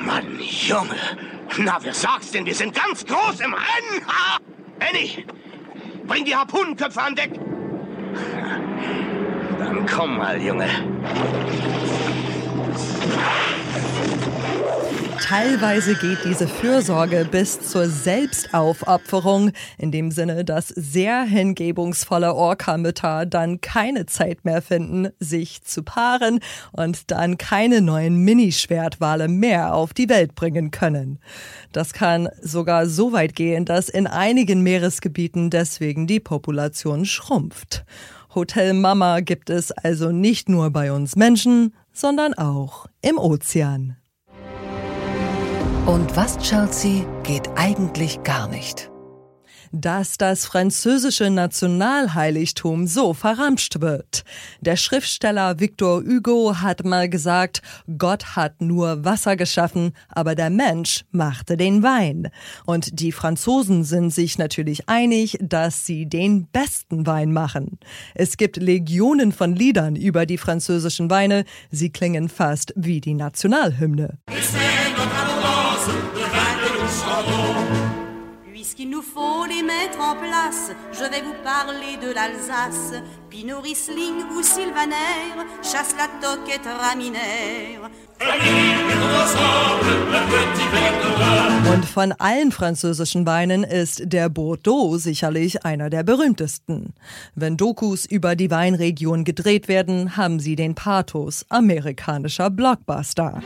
Mann, 0.06 0.40
Junge! 0.40 0.96
Na, 1.58 1.78
wer 1.82 1.94
sagt's 1.94 2.32
denn? 2.32 2.46
Wir 2.46 2.56
sind 2.56 2.74
ganz 2.74 3.06
groß 3.06 3.40
im 3.40 3.54
Rennen! 3.54 4.08
Ha! 4.08 4.38
Annie, 4.80 5.26
bring 6.08 6.26
die 6.26 6.36
Harpunenköpfe 6.36 7.02
an 7.02 7.16
Deck! 7.16 7.40
Dann 9.60 9.86
komm 9.86 10.18
mal, 10.18 10.42
Junge. 10.42 10.68
Teilweise 15.22 15.96
geht 15.96 16.26
diese 16.26 16.48
Fürsorge 16.48 17.28
bis 17.30 17.62
zur 17.62 17.88
Selbstaufopferung, 17.88 19.52
in 19.78 19.92
dem 19.92 20.12
Sinne, 20.12 20.44
dass 20.44 20.70
sehr 20.70 21.22
hingebungsvolle 21.22 22.34
Orca-Mütter 22.34 23.28
dann 23.28 23.62
keine 23.62 24.08
Zeit 24.08 24.44
mehr 24.44 24.62
finden, 24.62 25.10
sich 25.20 25.62
zu 25.64 25.84
paaren 25.84 26.40
und 26.72 27.12
dann 27.12 27.38
keine 27.38 27.82
neuen 27.82 28.18
Minischwertwale 28.26 29.28
mehr 29.28 29.76
auf 29.76 29.94
die 29.94 30.10
Welt 30.10 30.34
bringen 30.36 30.72
können. 30.72 31.20
Das 31.72 31.94
kann 31.94 32.28
sogar 32.42 32.88
so 32.88 33.14
weit 33.14 33.36
gehen, 33.36 33.64
dass 33.64 33.90
in 33.90 34.08
einigen 34.08 34.64
Meeresgebieten 34.64 35.52
deswegen 35.52 36.08
die 36.08 36.20
Population 36.20 37.06
schrumpft. 37.06 37.86
Hotel 38.34 38.74
Mama 38.74 39.20
gibt 39.20 39.50
es 39.50 39.72
also 39.72 40.12
nicht 40.12 40.50
nur 40.50 40.72
bei 40.72 40.92
uns 40.92 41.16
Menschen, 41.16 41.74
sondern 41.94 42.34
auch 42.34 42.88
im 43.02 43.18
Ozean. 43.18 44.01
Und 45.86 46.16
was, 46.16 46.38
Chelsea, 46.38 47.06
geht 47.24 47.50
eigentlich 47.56 48.22
gar 48.24 48.48
nicht? 48.48 48.92
dass 49.72 50.18
das 50.18 50.46
französische 50.46 51.30
Nationalheiligtum 51.30 52.88
so 52.88 53.14
verramscht 53.14 53.82
wird. 53.82 54.24
Der 54.60 54.76
Schriftsteller 54.76 55.60
Victor 55.60 56.02
Hugo 56.02 56.56
hat 56.60 56.84
mal 56.84 57.10
gesagt, 57.10 57.62
Gott 57.98 58.36
hat 58.36 58.62
nur 58.62 59.06
Wasser 59.06 59.36
geschaffen, 59.36 59.94
aber 60.10 60.36
der 60.36 60.50
Mensch 60.50 61.06
machte 61.12 61.58
den 61.58 61.84
Wein. 61.84 62.30
Und 62.66 63.00
die 63.00 63.12
Franzosen 63.12 63.84
sind 63.84 64.12
sich 64.12 64.38
natürlich 64.38 64.90
einig, 64.90 65.38
dass 65.42 65.86
sie 65.86 66.06
den 66.06 66.48
besten 66.48 67.08
Wein 67.08 67.32
machen. 67.32 67.80
Es 68.14 68.38
gibt 68.38 68.58
Legionen 68.58 69.32
von 69.32 69.56
Liedern 69.56 69.96
über 69.96 70.26
die 70.26 70.38
französischen 70.38 71.10
Weine, 71.10 71.46
sie 71.70 71.92
klingen 71.92 72.28
fast 72.28 72.74
wie 72.76 73.00
die 73.00 73.14
Nationalhymne. 73.14 74.18
Puisqu'il 78.52 78.90
nous 78.90 79.02
faut 79.02 79.46
les 79.48 79.64
mettre 79.64 80.00
en 80.00 80.16
place, 80.16 80.72
je 80.94 81.04
vais 81.04 81.22
vous 81.22 81.36
parler 81.44 81.98
de 82.02 82.14
l'Alsace. 82.14 83.02
Pinot 83.30 83.62
Riesling 83.62 84.24
ou 84.36 84.44
Sylvaner, 84.44 85.46
chasse 85.64 85.96
la 85.98 86.08
toquette 86.22 86.68
raminaire. 86.68 87.90
Und 91.74 91.86
von 91.86 92.12
allen 92.20 92.52
französischen 92.52 93.26
Weinen 93.26 93.64
ist 93.64 94.02
der 94.06 94.30
Bordeaux 94.30 94.98
sicherlich 94.98 95.66
einer 95.66 95.90
der 95.90 96.04
berühmtesten. 96.04 96.94
Wenn 97.36 97.58
Dokus 97.58 98.06
über 98.06 98.36
die 98.36 98.52
Weinregion 98.52 99.24
gedreht 99.24 99.68
werden, 99.68 100.18
haben 100.18 100.40
sie 100.40 100.56
den 100.56 100.76
Pathos 100.76 101.46
amerikanischer 101.50 102.50
Blockbuster. 102.50 103.42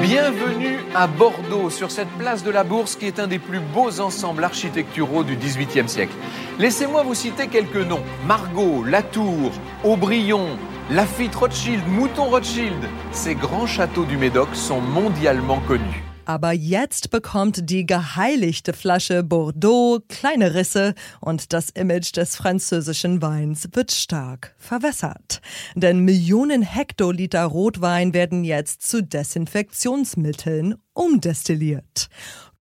Bienvenue 0.00 0.73
à 0.94 1.06
Bordeaux, 1.06 1.70
sur 1.70 1.90
cette 1.90 2.08
place 2.18 2.44
de 2.44 2.50
la 2.50 2.64
Bourse 2.64 2.96
qui 2.96 3.06
est 3.06 3.18
un 3.18 3.26
des 3.26 3.38
plus 3.38 3.60
beaux 3.60 4.00
ensembles 4.00 4.44
architecturaux 4.44 5.24
du 5.24 5.36
XVIIIe 5.36 5.88
siècle. 5.88 6.14
Laissez-moi 6.58 7.02
vous 7.02 7.14
citer 7.14 7.48
quelques 7.48 7.76
noms. 7.76 8.02
Margot, 8.26 8.84
Latour, 8.84 9.50
Aubryon, 9.82 10.56
Lafitte 10.90 11.34
Rothschild, 11.34 11.82
Mouton 11.88 12.24
Rothschild. 12.24 12.88
Ces 13.12 13.34
grands 13.34 13.66
châteaux 13.66 14.04
du 14.04 14.16
Médoc 14.16 14.48
sont 14.54 14.80
mondialement 14.80 15.60
connus. 15.66 16.13
Aber 16.26 16.52
jetzt 16.52 17.10
bekommt 17.10 17.68
die 17.68 17.84
geheiligte 17.84 18.72
Flasche 18.72 19.22
Bordeaux 19.22 20.00
kleine 20.08 20.54
Risse 20.54 20.94
und 21.20 21.52
das 21.52 21.70
Image 21.70 22.16
des 22.16 22.36
französischen 22.36 23.20
Weins 23.20 23.68
wird 23.72 23.92
stark 23.92 24.54
verwässert. 24.56 25.42
Denn 25.74 26.00
Millionen 26.00 26.62
Hektoliter 26.62 27.44
Rotwein 27.44 28.14
werden 28.14 28.42
jetzt 28.44 28.88
zu 28.88 29.02
Desinfektionsmitteln 29.02 30.76
umdestilliert. 30.94 32.08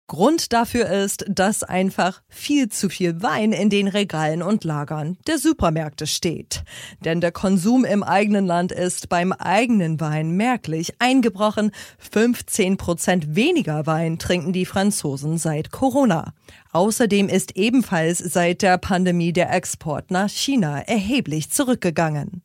Grund 0.08 0.54
dafür 0.54 0.88
ist, 0.88 1.26
dass 1.28 1.62
einfach 1.62 2.22
viel 2.30 2.70
zu 2.70 2.88
viel 2.88 3.22
Wein 3.22 3.52
in 3.52 3.68
den 3.68 3.88
Regalen 3.88 4.42
und 4.42 4.64
Lagern 4.64 5.18
der 5.26 5.36
Supermärkte 5.36 6.06
steht. 6.06 6.64
Denn 7.04 7.20
der 7.20 7.30
Konsum 7.30 7.84
im 7.84 8.02
eigenen 8.02 8.46
Land 8.46 8.72
ist 8.72 9.10
beim 9.10 9.32
eigenen 9.32 10.00
Wein 10.00 10.30
merklich 10.30 10.94
eingebrochen. 10.98 11.72
15 11.98 12.78
Prozent 12.78 13.36
weniger 13.36 13.84
Wein 13.84 14.18
trinken 14.18 14.54
die 14.54 14.64
Franzosen 14.64 15.36
seit 15.36 15.72
Corona. 15.72 16.32
Außerdem 16.72 17.28
ist 17.28 17.56
ebenfalls 17.56 18.18
seit 18.18 18.62
der 18.62 18.76
Pandemie 18.78 19.32
der 19.32 19.52
Export 19.52 20.10
nach 20.10 20.28
China 20.28 20.80
erheblich 20.80 21.50
zurückgegangen. 21.50 22.42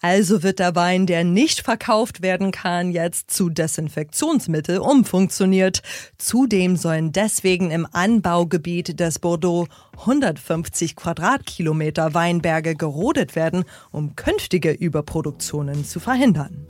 Also 0.00 0.42
wird 0.42 0.58
der 0.58 0.74
Wein, 0.74 1.06
der 1.06 1.24
nicht 1.24 1.60
verkauft 1.60 2.22
werden 2.22 2.50
kann, 2.50 2.92
jetzt 2.92 3.30
zu 3.30 3.48
Desinfektionsmittel 3.48 4.78
umfunktioniert. 4.78 5.82
Zudem 6.18 6.76
sollen 6.76 7.12
deswegen 7.12 7.70
im 7.70 7.86
Anbaugebiet 7.90 9.00
des 9.00 9.18
Bordeaux 9.18 9.68
150 10.00 10.96
Quadratkilometer 10.96 12.14
Weinberge 12.14 12.74
gerodet 12.74 13.36
werden, 13.36 13.64
um 13.90 14.16
künftige 14.16 14.72
Überproduktionen 14.72 15.84
zu 15.84 15.98
verhindern. 15.98 16.66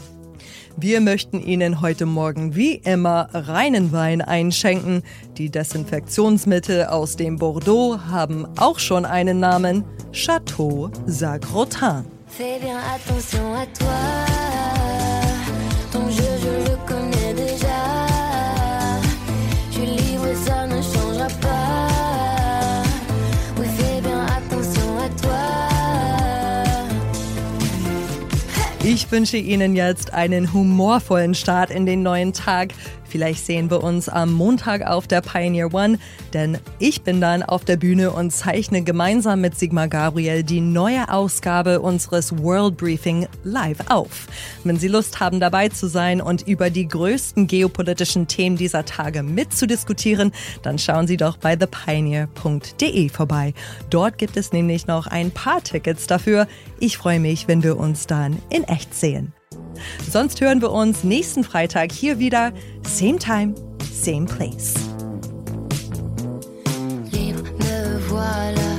Wir 0.77 1.01
möchten 1.01 1.41
Ihnen 1.41 1.81
heute 1.81 2.07
Morgen 2.07 2.55
wie 2.55 2.75
immer 2.77 3.29
reinen 3.33 3.93
Wein 3.93 4.23
einschenken. 4.23 5.03
Die 5.37 5.51
Desinfektionsmittel 5.51 6.87
aus 6.87 7.17
dem 7.17 7.37
Bordeaux 7.37 7.99
haben 8.11 8.47
auch 8.57 8.79
schon 8.79 9.05
einen 9.05 9.41
Namen: 9.41 9.85
Chateau 10.13 10.91
Sagrotin. 11.07 12.05
Fais 12.27 12.59
bien 12.61 12.77
attention 12.77 13.55
à 13.55 13.67
toi. 13.79 15.02
Wünsche 29.13 29.37
Ihnen 29.37 29.77
jetzt 29.77 30.15
einen 30.15 30.55
humorvollen 30.55 31.35
Start 31.35 31.71
in 31.71 31.85
den 31.85 32.03
neuen 32.03 32.33
Tag. 32.33 32.73
Vielleicht 33.13 33.45
sehen 33.45 33.71
wir 33.71 33.85
uns 33.85 34.09
am 34.09 34.33
Montag 34.33 34.87
auf 34.87 35.07
der 35.07 35.21
Pioneer 35.21 35.75
One, 35.75 35.99
denn 36.33 36.57
ich 36.79 37.03
bin 37.03 37.21
dann 37.21 37.43
auf 37.43 37.63
der 37.63 37.77
Bühne 37.77 38.11
und 38.11 38.31
zeichne 38.31 38.85
gemeinsam 38.85 39.43
mit 39.43 39.55
Sigmar 39.55 39.89
Gabriel 39.89 40.43
die 40.43 40.63
neue 40.63 41.11
Ausgabe 41.11 41.81
unseres 41.81 42.39
World 42.39 42.79
Briefing 42.79 43.29
live 43.45 43.81
auf. 43.91 44.29
Wenn 44.65 44.79
Sie 44.79 44.89
Lust 44.89 45.21
haben, 45.21 45.41
dabei 45.41 45.69
zu 45.69 45.89
sein 45.89 46.23
und 46.23 46.49
über 46.49 46.71
die 46.71 46.89
größten 46.89 47.47
geopolitischen 47.49 48.29
Themen 48.29 48.57
dieser 48.57 48.87
Tage 48.87 49.23
mitzudiskutieren, 49.23 50.33
dann 50.63 50.79
schauen 50.79 51.07
Sie 51.07 51.19
doch 51.19 51.37
bei 51.37 51.55
thepioneer.de 51.55 53.11
vorbei. 53.11 53.53
Dort 53.91 54.17
gibt 54.17 54.39
es 54.39 54.55
nämlich 54.55 54.87
noch 54.87 55.07
ein 55.07 55.31
paar 55.31 55.63
Tickets 55.63 56.07
dafür. 56.07 56.47
Ich 56.81 56.97
freue 56.97 57.21
mich, 57.21 57.47
wenn 57.47 57.63
wir 57.63 57.77
uns 57.77 58.07
dann 58.07 58.41
in 58.49 58.65
echt 58.65 58.95
sehen. 58.95 59.35
Sonst 60.11 60.41
hören 60.41 60.61
wir 60.61 60.71
uns 60.73 61.05
nächsten 61.05 61.45
Freitag 61.45 61.93
hier 61.93 62.19
wieder. 62.19 62.53
Same 62.87 63.19
time, 63.19 63.55
same 63.93 64.27
place. 64.27 64.75
Libre, 67.11 67.45
me 67.59 68.01
voilà, 68.09 68.72